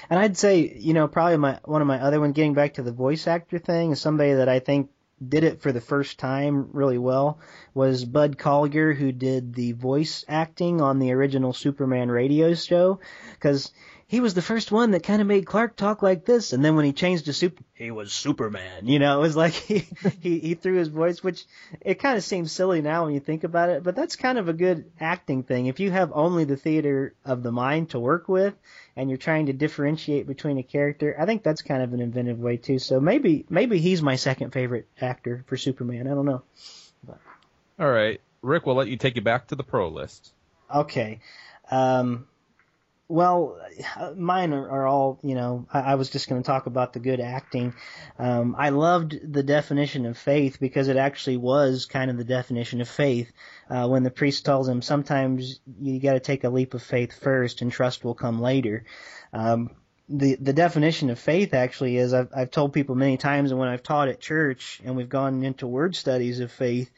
[0.08, 2.82] And I'd say, you know, probably my one of my other one getting back to
[2.82, 4.90] the voice actor thing is somebody that I think
[5.28, 7.38] did it for the first time really well
[7.74, 13.00] was Bud Collyer who did the voice acting on the original Superman radio show.
[13.40, 13.72] Cuz
[14.06, 16.76] he was the first one that kind of made Clark talk like this and then
[16.76, 19.86] when he changed to super he was Superman you know it was like he
[20.20, 21.44] he, he threw his voice which
[21.80, 24.48] it kind of seems silly now when you think about it but that's kind of
[24.48, 28.28] a good acting thing if you have only the theater of the mind to work
[28.28, 28.54] with
[28.96, 32.38] and you're trying to differentiate between a character, I think that's kind of an inventive
[32.38, 32.78] way too.
[32.78, 36.06] So maybe maybe he's my second favorite actor for Superman.
[36.06, 36.42] I don't know.
[37.78, 40.32] All right, Rick, we'll let you take you back to the pro list.
[40.72, 41.20] Okay.
[41.70, 42.28] Um,
[43.08, 43.58] well,
[44.16, 47.00] mine are, are all, you know, I, I was just going to talk about the
[47.00, 47.74] good acting.
[48.18, 52.80] Um, I loved the definition of faith because it actually was kind of the definition
[52.80, 53.30] of faith.
[53.68, 57.12] Uh, when the priest tells him sometimes you got to take a leap of faith
[57.18, 58.84] first and trust will come later.
[59.32, 59.70] Um,
[60.08, 63.70] the the definition of faith actually is I've I've told people many times and when
[63.70, 66.90] I've taught at church and we've gone into word studies of faith,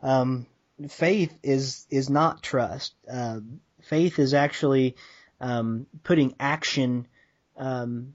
[0.00, 0.46] um,
[0.88, 2.94] faith is is not trust.
[3.10, 3.40] Uh,
[3.82, 4.96] faith is actually
[5.42, 7.06] um, putting action
[7.58, 8.14] um,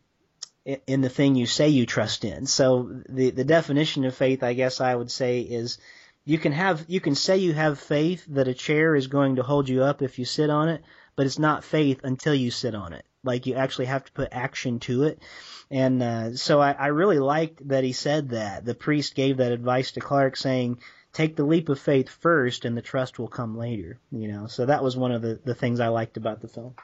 [0.66, 2.46] in the thing you say you trust in.
[2.46, 5.78] So the the definition of faith, I guess I would say, is
[6.26, 9.44] you can have you can say you have faith that a chair is going to
[9.44, 10.84] hold you up if you sit on it,
[11.16, 13.06] but it's not faith until you sit on it.
[13.24, 15.20] Like you actually have to put action to it.
[15.70, 18.64] And uh, so I, I really liked that he said that.
[18.64, 20.80] The priest gave that advice to Clark, saying,
[21.12, 24.48] "Take the leap of faith first, and the trust will come later." You know.
[24.48, 26.76] So that was one of the the things I liked about the film.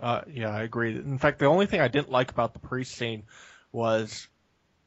[0.00, 0.94] Uh, yeah, I agree.
[0.94, 3.24] In fact, the only thing I didn't like about the priest scene
[3.72, 4.28] was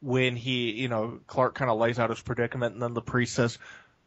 [0.01, 3.33] when he, you know, Clark kind of lays out his predicament, and then the priest
[3.33, 3.57] says,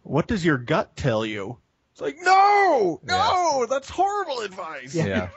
[0.02, 1.58] "What does your gut tell you?"
[1.92, 4.94] It's like, no, no, that's horrible advice.
[4.94, 5.28] Yeah.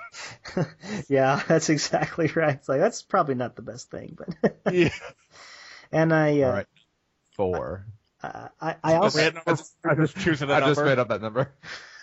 [1.10, 2.56] yeah, that's exactly right.
[2.56, 4.90] It's like that's probably not the best thing, but Yeah.
[5.92, 6.68] and I uh, All right.
[7.34, 7.86] Four.
[8.24, 11.54] I I also Wait, number- I'm just choosing a I just made up that number.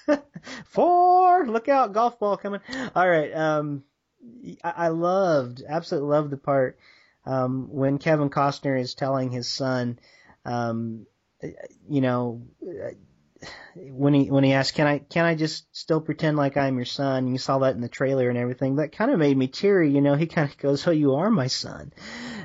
[0.64, 1.46] Four.
[1.46, 2.60] Look out, golf ball coming.
[2.94, 3.32] All right.
[3.34, 3.84] Um,
[4.64, 6.78] I, I loved, absolutely loved the part
[7.24, 9.98] um, when Kevin Costner is telling his son,
[10.44, 11.06] um,
[11.88, 12.42] you know,
[13.76, 16.84] when he when he asked, "Can I can I just still pretend like I'm your
[16.84, 18.76] son?" You saw that in the trailer and everything.
[18.76, 19.90] That kind of made me teary.
[19.90, 21.92] You know, he kind of goes, "Oh, you are my son,"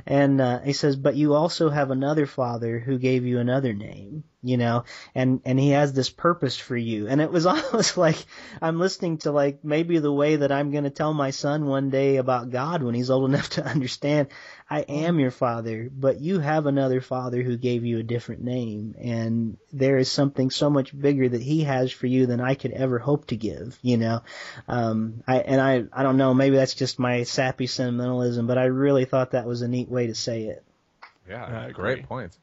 [0.05, 4.23] and uh, he says, "But you also have another father who gave you another name."
[4.43, 4.83] You know,
[5.15, 7.07] and and he has this purpose for you.
[7.07, 8.23] And it was almost like
[8.61, 11.89] I'm listening to like maybe the way that I'm going to tell my son one
[11.89, 14.27] day about God when he's old enough to understand.
[14.69, 18.95] I am your father, but you have another father who gave you a different name,
[18.99, 22.71] and there is something so much bigger that he has for you than I could
[22.71, 23.79] ever hope to give.
[23.81, 24.23] You know,
[24.67, 28.65] um, I and I I don't know, maybe that's just my sappy sentimentalism, but I
[28.65, 30.63] really thought that was a neat way to say it.
[31.29, 32.37] Yeah, I great point.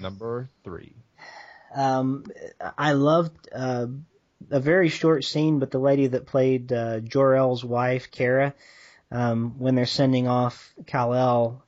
[0.00, 0.94] Number three.
[1.74, 2.24] Um,
[2.78, 3.86] I loved uh,
[4.50, 8.54] a very short scene, but the lady that played uh, Jor-El's wife, Kara,
[9.10, 11.62] um, when they're sending off Kal-El,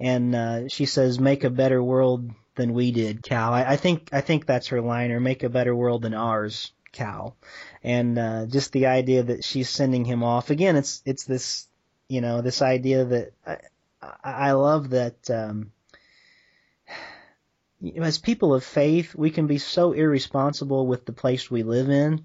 [0.00, 4.08] and uh, she says, "Make a better world than we did, Cal." I, I think
[4.12, 7.36] I think that's her line, or "Make a better world than ours, Cal."
[7.84, 10.76] And uh, just the idea that she's sending him off again.
[10.76, 11.66] It's it's this
[12.08, 13.58] you know this idea that I,
[14.24, 15.30] I love that.
[15.30, 15.72] Um,
[18.00, 22.24] as people of faith, we can be so irresponsible with the place we live in.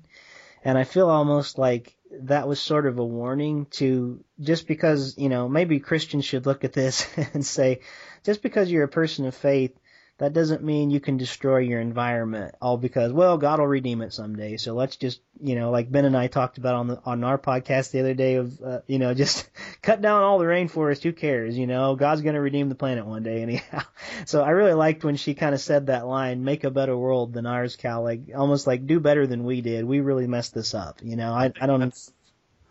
[0.63, 5.29] And I feel almost like that was sort of a warning to just because, you
[5.29, 7.81] know, maybe Christians should look at this and say,
[8.23, 9.77] just because you're a person of faith,
[10.19, 14.13] that doesn't mean you can destroy your environment all because, well, God will redeem it
[14.13, 14.57] someday.
[14.57, 17.37] So let's just, you know, like Ben and I talked about on the, on our
[17.37, 19.47] podcast the other day of, uh, you know, just
[19.83, 21.03] cut down all the rainforest.
[21.03, 21.55] Who cares?
[21.55, 23.83] You know, God's going to redeem the planet one day anyhow.
[24.25, 27.33] So I really liked when she kind of said that line, make a better world
[27.33, 28.01] than ours, Cal.
[28.01, 29.85] Like almost like do better than we did.
[29.85, 30.99] We really messed this up.
[31.03, 32.11] You know, I, I don't, That's,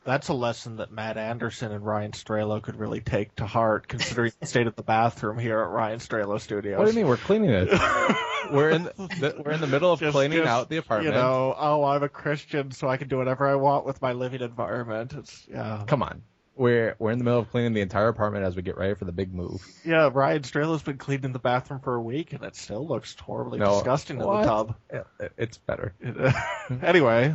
[0.07, 4.33] that's a lesson that Matt Anderson and Ryan Strelo could really take to heart, considering
[4.41, 6.79] the state of the bathroom here at Ryan Strelo Studios.
[6.79, 7.69] What do you mean we're cleaning it?
[8.51, 11.15] we're in the, we're in the middle of Just- cleaning just, out the apartment.
[11.15, 14.13] You know, oh, I'm a Christian, so I can do whatever I want with my
[14.13, 15.13] living environment.
[15.13, 16.23] It's yeah, Come on.
[16.59, 19.05] We're we're in the middle of cleaning the entire apartment as we get ready for
[19.05, 19.63] the big move.
[19.85, 20.09] yeah.
[20.11, 23.75] Ryan Strelo's been cleaning the bathroom for a week, and it still looks horribly No,
[23.75, 24.37] disgusting what?
[24.37, 24.75] in the tub.
[25.21, 25.95] It- It's better.
[26.83, 27.35] anyway,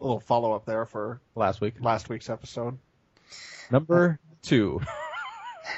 [0.00, 1.74] a little follow up there for Last week.
[1.80, 2.78] last week's episode.
[3.70, 4.80] Number two.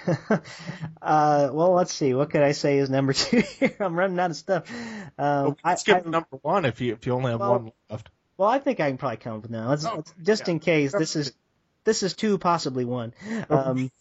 [1.03, 2.15] uh, well, let's see.
[2.15, 3.77] What could I say is number two here?
[3.81, 4.71] I'm running out of stuff.
[5.19, 7.53] Um, Well, I, let's skip I- number one if you if you only have Well,
[7.53, 8.11] one left.
[8.37, 9.69] Well, I think I can probably come up with now.
[9.71, 10.53] Let's, Oh, let's- just yeah.
[10.53, 11.33] in case this is
[11.85, 13.15] this is two, possibly one.
[13.49, 13.93] Um,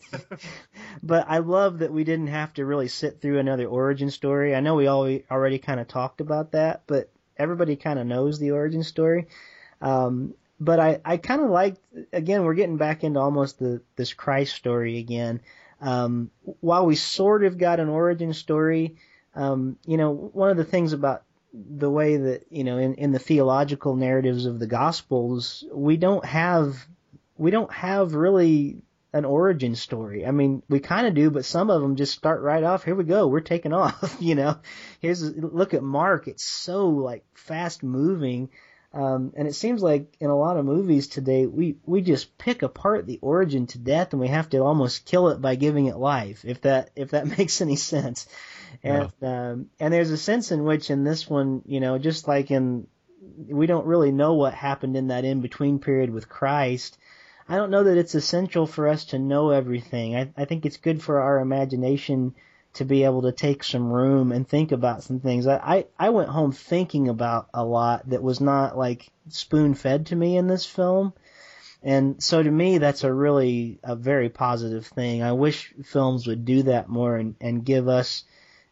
[1.03, 4.55] but I love that we didn't have to really sit through another origin story.
[4.55, 8.39] I know we all already kind of talked about that, but everybody kind of knows
[8.39, 9.28] the origin story.
[9.82, 11.80] Um, but I, I kind of liked
[12.13, 15.41] again we're getting back into almost the this Christ story again.
[15.82, 18.95] Um, while we sort of got an origin story,
[19.36, 21.23] um, you know, one of the things about
[21.53, 26.26] the way that you know in, in the theological narratives of the gospels we don't
[26.26, 26.86] have
[27.38, 28.78] we don't have really
[29.13, 30.26] an origin story.
[30.26, 32.95] I mean we kind of do but some of them just start right off here
[32.95, 34.59] we go we're taking off you know?
[34.99, 38.49] Here's look at mark it's so like fast moving
[38.95, 42.63] um, and it seems like in a lot of movies today we we just pick
[42.63, 45.97] apart the origin to death and we have to almost kill it by giving it
[45.97, 48.27] life if that if that makes any sense
[48.83, 52.51] and um, and there's a sense in which in this one, you know, just like
[52.51, 52.87] in
[53.47, 56.97] we don't really know what happened in that in between period with Christ.
[57.47, 60.15] I don't know that it's essential for us to know everything.
[60.15, 62.33] I, I think it's good for our imagination
[62.76, 65.47] to be able to take some room and think about some things.
[65.47, 70.07] I, I, I went home thinking about a lot that was not like spoon fed
[70.07, 71.13] to me in this film.
[71.84, 75.23] And so to me, that's a really, a very positive thing.
[75.23, 78.23] I wish films would do that more and, and give us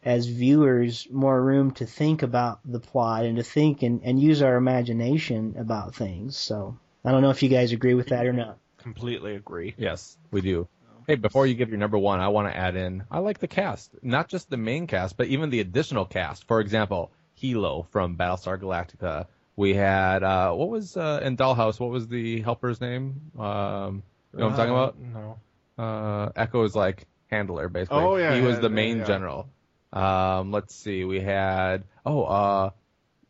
[0.04, 4.42] as viewers more room to think about the plot and to think and, and use
[4.42, 6.36] our imagination about things.
[6.36, 8.58] So I don't know if you guys agree with that or not.
[8.78, 9.74] Completely agree.
[9.78, 10.68] Yes, we do.
[11.06, 13.04] Hey, before you give your number one, I want to add in.
[13.10, 16.46] I like the cast, not just the main cast, but even the additional cast.
[16.48, 19.26] For example, Helo from Battlestar Galactica.
[19.56, 21.78] We had uh, what was uh, in Dollhouse?
[21.78, 23.30] What was the helper's name?
[23.38, 24.02] Um,
[24.32, 24.98] you know what I'm talking about?
[24.98, 25.38] No.
[25.76, 27.98] Uh, Echo's like handler, basically.
[27.98, 29.04] Oh, yeah, he was yeah, the main yeah.
[29.04, 29.48] general.
[29.92, 32.70] Um, let's see, we had oh, uh,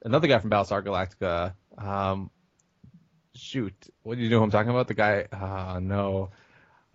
[0.03, 1.55] another guy from Battlestar Galactica.
[1.77, 2.31] Um,
[3.35, 4.89] shoot, what do you know who I'm talking about?
[4.89, 5.27] The guy?
[5.31, 6.31] Uh, no.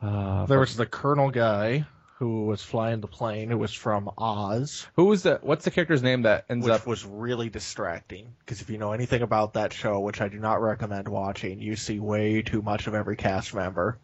[0.01, 1.85] Uh, There was the Colonel guy
[2.17, 5.39] who was flying the plane, who was from Oz, Who was the?
[5.41, 6.85] What's the character's name that ends which up?
[6.85, 8.33] was really distracting.
[8.39, 11.75] Because if you know anything about that show, which I do not recommend watching, you
[11.77, 13.97] see way too much of every cast member.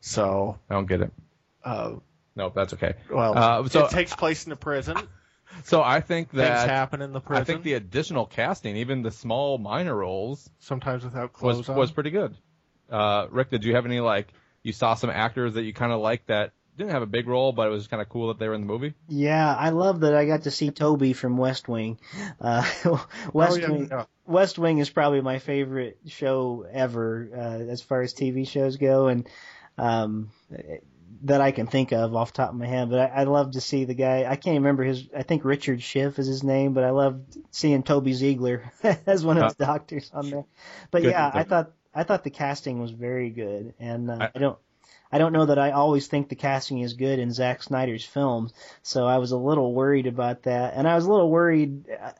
[0.00, 1.12] So, I don't get it.
[1.64, 1.94] uh,
[2.36, 2.94] No, that's okay.
[3.10, 4.96] well, Uh, so- it takes place in the prison.
[5.64, 7.40] So I think that Things happen in the prison.
[7.40, 11.76] I think the additional casting, even the small minor roles, sometimes without clothes was on.
[11.76, 12.36] was pretty good.
[12.90, 14.28] Uh, Rick, did you have any like
[14.62, 17.52] you saw some actors that you kind of liked that didn't have a big role,
[17.52, 18.94] but it was kind of cool that they were in the movie?
[19.08, 21.98] Yeah, I love that I got to see Toby from West Wing.
[22.40, 22.62] Uh,
[23.32, 23.88] West Oh, yeah, Wing.
[23.90, 24.04] yeah.
[24.26, 29.08] West Wing is probably my favorite show ever uh, as far as TV shows go,
[29.08, 29.28] and
[29.76, 30.30] um,
[31.22, 32.90] that I can think of off the top of my head.
[32.90, 34.24] But I, I love to see the guy.
[34.30, 35.08] I can't remember his.
[35.16, 38.70] I think Richard Schiff is his name, but I loved seeing Toby Ziegler
[39.06, 40.44] as one of the doctors on there.
[40.90, 41.10] But Good.
[41.12, 44.58] yeah, I thought I thought the casting was very good, and uh, I- I don't.
[45.10, 48.52] I don't know that I always think the casting is good in Zack Snyder's films,
[48.82, 51.86] so I was a little worried about that, and I was a little worried.
[51.90, 52.10] Uh,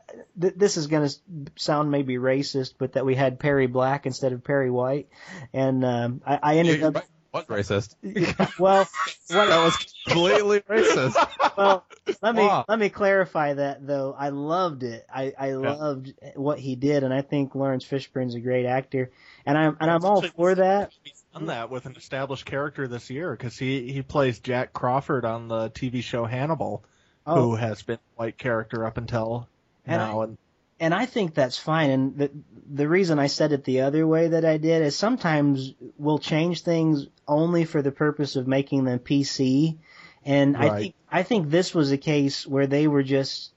[0.41, 1.15] th- this is going to
[1.55, 5.07] sound maybe racist, but that we had Perry Black instead of Perry White,
[5.53, 7.05] and um, I, I ended up.
[7.29, 7.93] What racist?
[8.59, 8.89] Well, what,
[9.49, 11.13] That was completely racist.
[11.59, 11.85] Well,
[12.21, 12.65] let me Wow.
[12.67, 14.15] let me clarify that though.
[14.17, 15.05] I loved it.
[15.13, 19.11] I, I loved what he did, and I think Laurence Fishburne's a great actor,
[19.45, 20.91] and I'm and I'm all for that.
[21.03, 25.25] He's done that with an established character this year because he he plays Jack Crawford
[25.25, 26.83] on the TV show Hannibal,
[27.27, 27.35] oh.
[27.35, 29.47] who Oh, has been a white character up until
[29.85, 30.21] And now.
[30.21, 30.37] and
[30.81, 31.89] and I think that's fine.
[31.89, 32.31] And the
[32.71, 36.61] the reason I said it the other way that I did is sometimes we'll change
[36.61, 39.77] things only for the purpose of making them PC.
[40.25, 43.51] And I think I think this was a case where they were just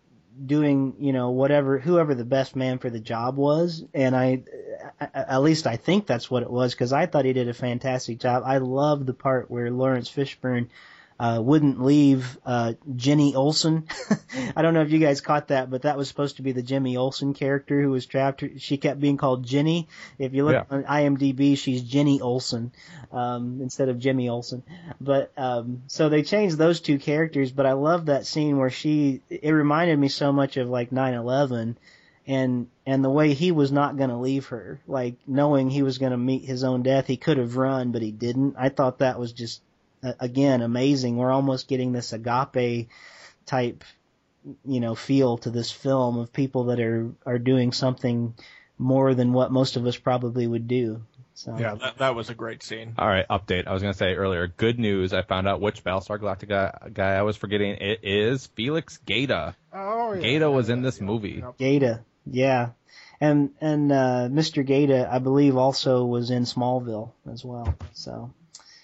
[0.47, 4.43] doing, you know, whatever whoever the best man for the job was, and I
[5.01, 8.19] at least I think that's what it was because I thought he did a fantastic
[8.19, 8.43] job.
[8.47, 10.69] I love the part where Laurence Fishburne
[11.23, 13.87] uh, wouldn't leave uh, Jenny Olsen.
[14.57, 16.63] I don't know if you guys caught that, but that was supposed to be the
[16.63, 18.43] Jimmy Olsen character who was trapped.
[18.59, 19.87] She kept being called Jenny.
[20.19, 20.65] If you look Yeah.
[20.69, 22.73] on IMDb, she's Jenny Olsen
[23.13, 24.65] um, instead of Jimmy Olsen.
[25.01, 27.53] But um, so they changed those two characters.
[27.53, 29.21] But I love that scene where she.
[29.31, 31.77] It reminded me so much of like 9/11
[32.27, 35.99] and and the way he was not going to leave her, like knowing he was
[35.99, 38.57] going to meet his own death, he could have run, but he didn't.
[38.59, 39.61] I thought that was just
[40.03, 41.17] again amazing.
[41.17, 42.89] We're almost getting this agape
[43.47, 43.85] type,
[44.65, 48.35] you know, feel to this film of people that are are doing something
[48.79, 51.03] more than what most of us probably would do.
[51.35, 52.95] So yeah, that, that was a great scene.
[52.99, 53.67] All right, update.
[53.67, 54.47] I was gonna say earlier.
[54.49, 55.13] Good news.
[55.13, 57.77] I found out which Battlestar Galactica guy I was forgetting.
[57.81, 59.57] It is Felix Gaeta.
[59.73, 61.43] Oh, yeah, Gaeta was in this movie.
[61.59, 62.71] Gaeta, yeah.
[63.21, 64.65] And and uh, Mr.
[64.65, 67.75] Gaeta, I believe, also was in Smallville as well.
[67.93, 68.33] So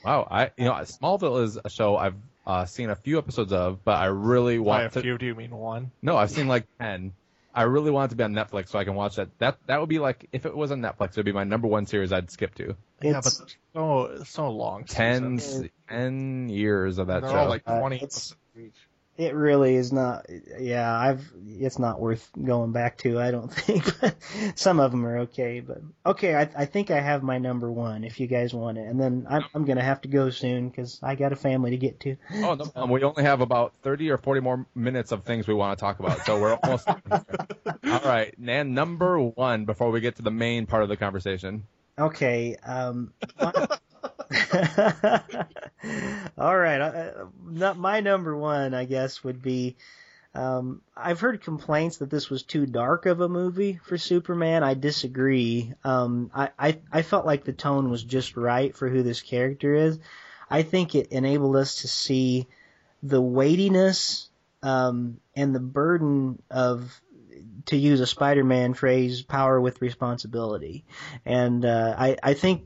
[0.04, 0.26] Wow.
[0.30, 2.14] I you know Smallville is a show I've
[2.46, 5.02] uh, seen a few episodes of, but I really By want a to.
[5.02, 5.90] few, do you mean one?
[6.02, 7.12] No, I've seen like ten.
[7.54, 9.28] I really want it to be on Netflix so I can watch that.
[9.38, 11.66] That that would be like if it was on Netflix, it would be my number
[11.66, 12.76] one series I'd skip to.
[13.02, 14.84] yeah, it's but so so long.
[14.84, 15.68] Ten, seasons.
[15.88, 17.36] ten years of that They're show.
[17.36, 18.36] all like Uh, twenty it's- episodes
[18.76, 18.87] each.
[19.18, 20.26] It really is not.
[20.60, 21.28] Yeah, I've.
[21.44, 23.18] It's not worth going back to.
[23.18, 23.84] I don't think.
[24.54, 26.36] Some of them are okay, but okay.
[26.36, 28.04] I I think I have my number one.
[28.04, 31.00] If you guys want it, and then I'm I'm gonna have to go soon because
[31.02, 32.16] I got a family to get to.
[32.36, 35.54] Oh no, um, we only have about thirty or forty more minutes of things we
[35.54, 36.88] want to talk about, so we're almost.
[37.10, 41.64] All right, and number one before we get to the main part of the conversation.
[41.98, 42.54] Okay.
[42.64, 43.12] Um.
[46.38, 46.80] all right.
[46.80, 49.76] Uh, not my number one, I guess, would be.
[50.34, 54.62] Um, I've heard complaints that this was too dark of a movie for Superman.
[54.62, 55.72] I disagree.
[55.84, 59.74] Um, I, I, I felt like the tone was just right for who this character
[59.74, 59.98] is.
[60.50, 62.46] I think it enabled us to see
[63.02, 64.28] the weightiness
[64.62, 67.00] um, and the burden of,
[67.66, 70.84] to use a Spider-Man phrase, power with responsibility.
[71.24, 72.64] And uh, I, I think,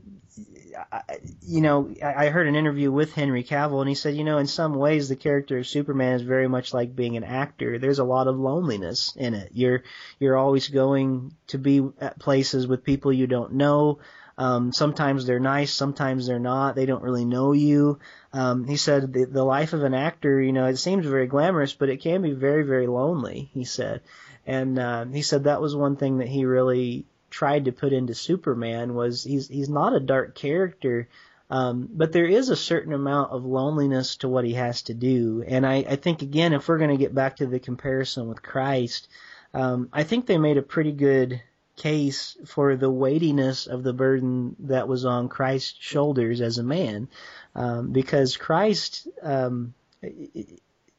[1.45, 4.47] you know, I heard an interview with Henry Cavill, and he said, you know, in
[4.47, 7.77] some ways, the character of Superman is very much like being an actor.
[7.77, 9.51] There's a lot of loneliness in it.
[9.53, 9.83] You're
[10.19, 13.99] you're always going to be at places with people you don't know.
[14.37, 16.75] Um, sometimes they're nice, sometimes they're not.
[16.75, 17.99] They don't really know you.
[18.31, 21.73] Um, he said the, the life of an actor, you know, it seems very glamorous,
[21.73, 23.51] but it can be very, very lonely.
[23.53, 24.01] He said,
[24.47, 28.13] and uh, he said that was one thing that he really tried to put into
[28.13, 31.09] Superman was he's he's not a dark character,
[31.49, 35.43] um, but there is a certain amount of loneliness to what he has to do.
[35.45, 38.43] And I, I think again, if we're going to get back to the comparison with
[38.43, 39.07] Christ,
[39.53, 41.41] um, I think they made a pretty good
[41.75, 47.07] case for the weightiness of the burden that was on Christ's shoulders as a man,
[47.55, 49.07] um, because Christ.
[49.23, 49.73] Um,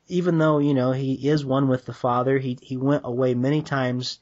[0.07, 3.63] even though you know he is one with the Father, he he went away many
[3.63, 4.19] times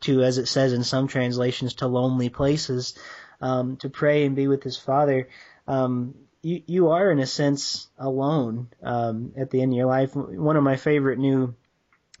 [0.00, 2.94] to, as it says in some translations, to lonely places
[3.40, 5.28] um, to pray and be with his Father.
[5.66, 10.14] Um, you you are in a sense alone um, at the end of your life.
[10.14, 11.54] One of my favorite new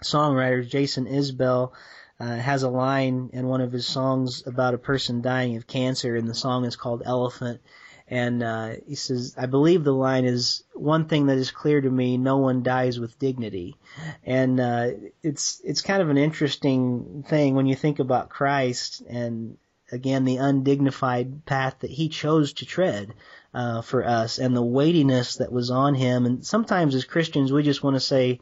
[0.02, 1.72] songwriters, Jason Isbell,
[2.18, 6.16] uh, has a line in one of his songs about a person dying of cancer,
[6.16, 7.60] and the song is called Elephant.
[8.08, 11.90] And uh, he says, I believe the line is one thing that is clear to
[11.90, 13.76] me: no one dies with dignity.
[14.24, 14.90] And uh,
[15.22, 19.58] it's it's kind of an interesting thing when you think about Christ and
[19.90, 23.12] again the undignified path that he chose to tread
[23.52, 26.26] uh, for us, and the weightiness that was on him.
[26.26, 28.38] And sometimes as Christians, we just want to say,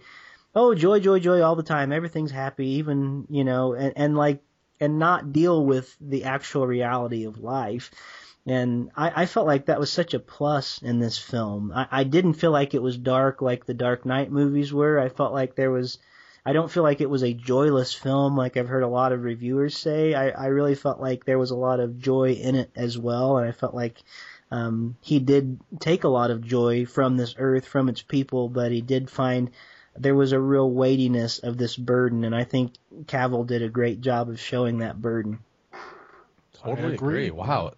[0.55, 1.91] "Oh, joy, joy, joy!" all the time.
[1.91, 4.43] Everything's happy, even you know, and, and like
[4.79, 7.91] and not deal with the actual reality of life.
[8.47, 11.73] And I, I felt like that was such a plus in this film.
[11.75, 14.99] I, I didn't feel like it was dark like the Dark Knight movies were.
[14.99, 15.99] I felt like there was,
[16.45, 19.25] I don't feel like it was a joyless film like I've heard a lot of
[19.25, 20.13] reviewers say.
[20.13, 23.39] I, I really felt like there was a lot of joy in it as well.
[23.39, 24.03] And I felt like
[24.51, 28.73] um, he did take a lot of joy from this earth, from its people, but
[28.73, 29.51] he did find
[29.97, 32.25] there was a real weightiness of this burden.
[32.25, 32.75] And I think
[33.07, 35.39] Cavill did a great job of showing that burden.
[36.53, 37.27] Totally I agree.
[37.27, 37.31] agree.
[37.31, 37.73] Wow.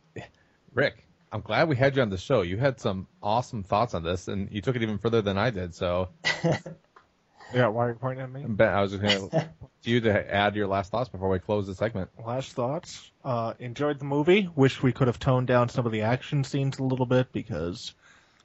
[0.76, 2.42] Rick, I'm glad we had you on the show.
[2.42, 5.48] You had some awesome thoughts on this, and you took it even further than I
[5.50, 5.74] did.
[5.74, 6.10] So,
[7.54, 8.44] Yeah, why are you pointing at me?
[8.46, 9.30] Ben, I was just going
[9.84, 12.10] to you to add your last thoughts before we close the segment.
[12.24, 13.10] Last thoughts.
[13.24, 14.50] Uh, enjoyed the movie.
[14.54, 17.94] Wish we could have toned down some of the action scenes a little bit because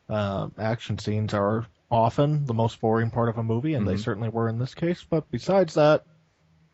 [0.07, 3.99] uh, action scenes are often the most boring part of a movie, and they Mhm.
[3.99, 5.03] certainly were in this case.
[5.03, 6.05] But besides that,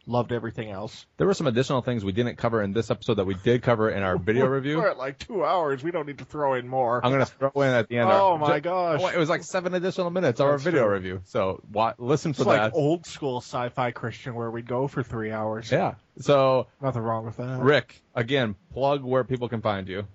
[0.07, 1.05] loved everything else.
[1.17, 3.89] There were some additional things we didn't cover in this episode that we did cover
[3.89, 4.77] in our video review.
[4.77, 5.83] We're at like two hours.
[5.83, 7.05] We don't need to throw in more.
[7.05, 8.09] I'm going to throw in at the end.
[8.09, 9.01] oh our- my gosh!
[9.03, 10.93] Oh, It was like seven additional minutes of our video true.
[10.93, 11.21] review.
[11.25, 12.63] So wa- listen for It's that.
[12.63, 15.71] like old school sci-fi Christian where we'd go for three hours.
[15.71, 15.95] Yeah.
[16.19, 17.59] So Nothing wrong with that.
[17.59, 20.07] Rick, again, plug where people can find you.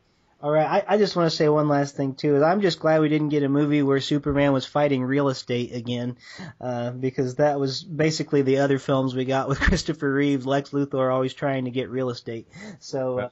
[0.42, 2.34] All right, I, I just want to say one last thing too.
[2.34, 5.72] Is I'm just glad we didn't get a movie where Superman was fighting real estate
[5.72, 6.16] again,
[6.60, 11.12] uh, because that was basically the other films we got with Christopher Reeves, Lex Luthor
[11.12, 12.48] always trying to get real estate.
[12.80, 13.28] So uh,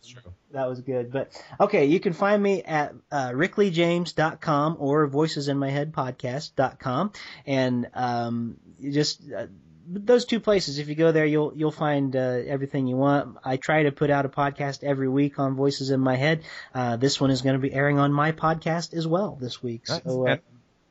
[0.52, 1.10] that was good.
[1.10, 7.12] But okay, you can find me at uh, rickleejames.com or voicesinmyheadpodcast.com,
[7.44, 9.20] and um, just.
[9.36, 9.46] Uh,
[9.92, 13.38] those two places, if you go there, you'll you'll find uh, everything you want.
[13.44, 16.42] I try to put out a podcast every week on Voices in My Head.
[16.74, 19.82] Uh, this one is going to be airing on my podcast as well this week.
[19.88, 20.02] Nice.
[20.04, 20.36] So, uh,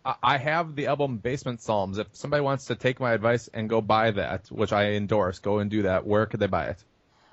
[0.05, 1.97] I- I have the album Basement Psalms.
[1.97, 5.59] If somebody wants to take my advice and go buy that, which I endorse, go
[5.59, 6.05] and do that.
[6.05, 6.83] Where could they buy it?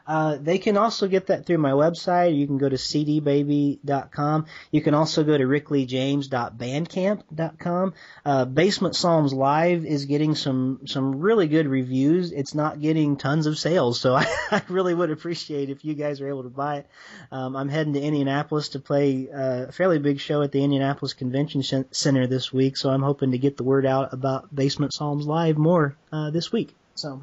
[0.07, 2.37] Uh, they can also get that through my website.
[2.37, 4.47] You can go to cdbaby.com.
[4.71, 7.95] You can also go to rickleejames.bandcamp.com.
[8.25, 12.31] Uh, Basement Psalms Live is getting some, some really good reviews.
[12.33, 16.21] It's not getting tons of sales, so I, I really would appreciate if you guys
[16.21, 16.87] are able to buy it.
[17.33, 21.15] Um, I'm heading to Indianapolis to play uh, a fairly big show at the Indianapolis
[21.15, 25.27] Convention Center this week, so I'm hoping to get the word out about Basement Psalms
[25.27, 26.77] Live more uh, this week.
[26.95, 27.23] So.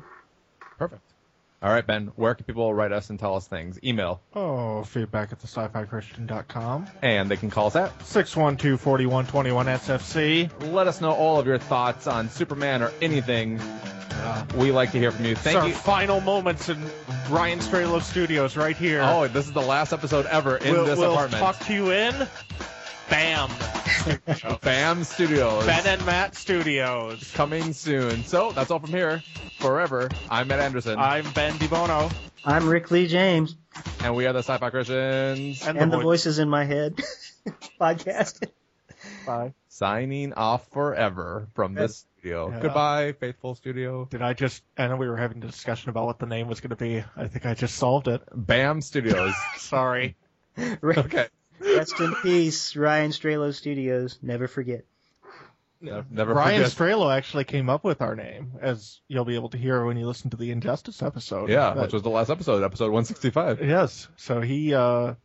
[1.64, 2.11] All right, Ben.
[2.18, 3.80] Where can people write us and tell us things?
[3.86, 6.88] Email, Oh, feedback at the sci-fi christian.com.
[7.01, 7.97] and they can call us at.
[7.99, 10.74] 612-4121 SFC.
[10.74, 13.59] Let us know all of your thoughts on Superman or anything.
[13.61, 15.36] Uh, we like to hear from you.
[15.36, 16.78] Thank It's Thank our final moments in
[17.30, 19.01] Ryan Strelo Studios right here.
[19.01, 21.41] Oh, this is the last episode ever in we'll, this we'll apartment.
[21.41, 22.28] talk to you in
[23.09, 23.49] BAM.
[24.61, 25.65] Bam Studios.
[25.65, 27.31] Ben and Matt Studios.
[27.33, 28.23] coming soon.
[28.23, 29.21] So that's all from here.
[29.59, 30.09] Forever.
[30.29, 32.11] I'm Matt Anderson, I'm Ben DeBono.
[32.45, 33.55] I'm Rick Lee James.
[34.03, 35.65] and we are the Sci-Fi Christians.
[35.65, 37.01] And, and the voice- voices in my head
[37.79, 38.45] podcast.
[39.25, 39.53] Bye.
[39.69, 42.49] Signing off forever from this studio.
[42.49, 42.59] Yeah.
[42.59, 44.05] Goodbye, faithful studio.
[44.09, 44.63] Did I just?
[44.77, 47.03] I know we were having a discussion about what the name was going to be.
[47.17, 48.21] I think I just solved it.
[48.33, 49.33] Bam Studios.
[49.57, 50.15] Sorry.
[50.57, 51.27] okay.
[51.59, 54.19] Rest in peace, Ryan Strelo Studios.
[54.21, 54.85] Never forget.
[55.81, 56.77] Never, never Ryan forget.
[56.97, 60.07] Strelo actually came up with our name, as you'll be able to hear when you
[60.07, 61.49] listen to the Injustice episode.
[61.49, 63.59] Yeah, That- which was the last episode, episode 165.
[63.61, 64.07] Yes.
[64.15, 65.15] So he uh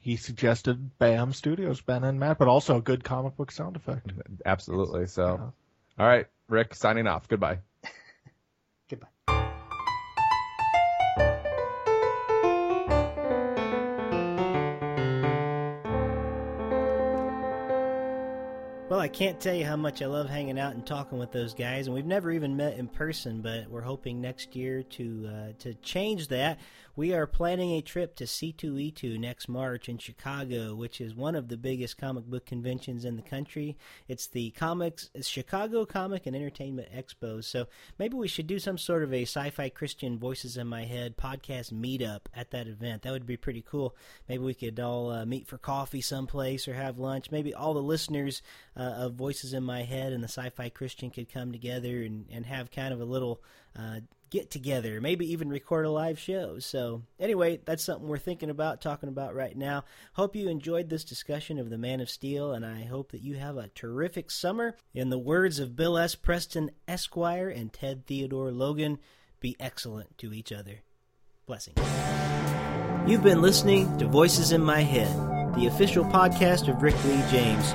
[0.00, 4.10] he suggested BAM Studios, Ben and Matt, but also a good comic book sound effect.
[4.44, 5.06] Absolutely.
[5.06, 5.52] So,
[5.98, 7.28] all right, Rick, signing off.
[7.28, 7.54] Goodbye.
[7.54, 7.62] Goodbye.
[19.02, 21.88] I can't tell you how much I love hanging out and talking with those guys,
[21.88, 25.74] and we've never even met in person, but we're hoping next year to uh, to
[25.74, 26.60] change that.
[26.94, 31.48] We are planning a trip to C2E2 next March in Chicago, which is one of
[31.48, 33.78] the biggest comic book conventions in the country.
[34.08, 37.42] It's the comics it's Chicago Comic and Entertainment Expo.
[37.42, 37.66] So
[37.98, 41.72] maybe we should do some sort of a sci-fi Christian voices in my head podcast
[41.72, 43.02] meetup at that event.
[43.02, 43.96] That would be pretty cool.
[44.28, 47.30] Maybe we could all uh, meet for coffee someplace or have lunch.
[47.30, 48.42] Maybe all the listeners
[48.76, 52.44] uh, of Voices in My Head and the Sci-Fi Christian could come together and, and
[52.44, 53.40] have kind of a little
[53.78, 54.00] uh,
[54.32, 56.58] get together, maybe even record a live show.
[56.58, 59.84] So, anyway, that's something we're thinking about, talking about right now.
[60.14, 63.34] Hope you enjoyed this discussion of the Man of Steel, and I hope that you
[63.36, 64.74] have a terrific summer.
[64.94, 66.14] In the words of Bill S.
[66.14, 68.98] Preston, Esquire, and Ted Theodore Logan,
[69.38, 70.80] be excellent to each other.
[71.44, 71.78] Blessings.
[73.06, 75.14] You've been listening to Voices in My Head,
[75.56, 77.74] the official podcast of Rick Lee James.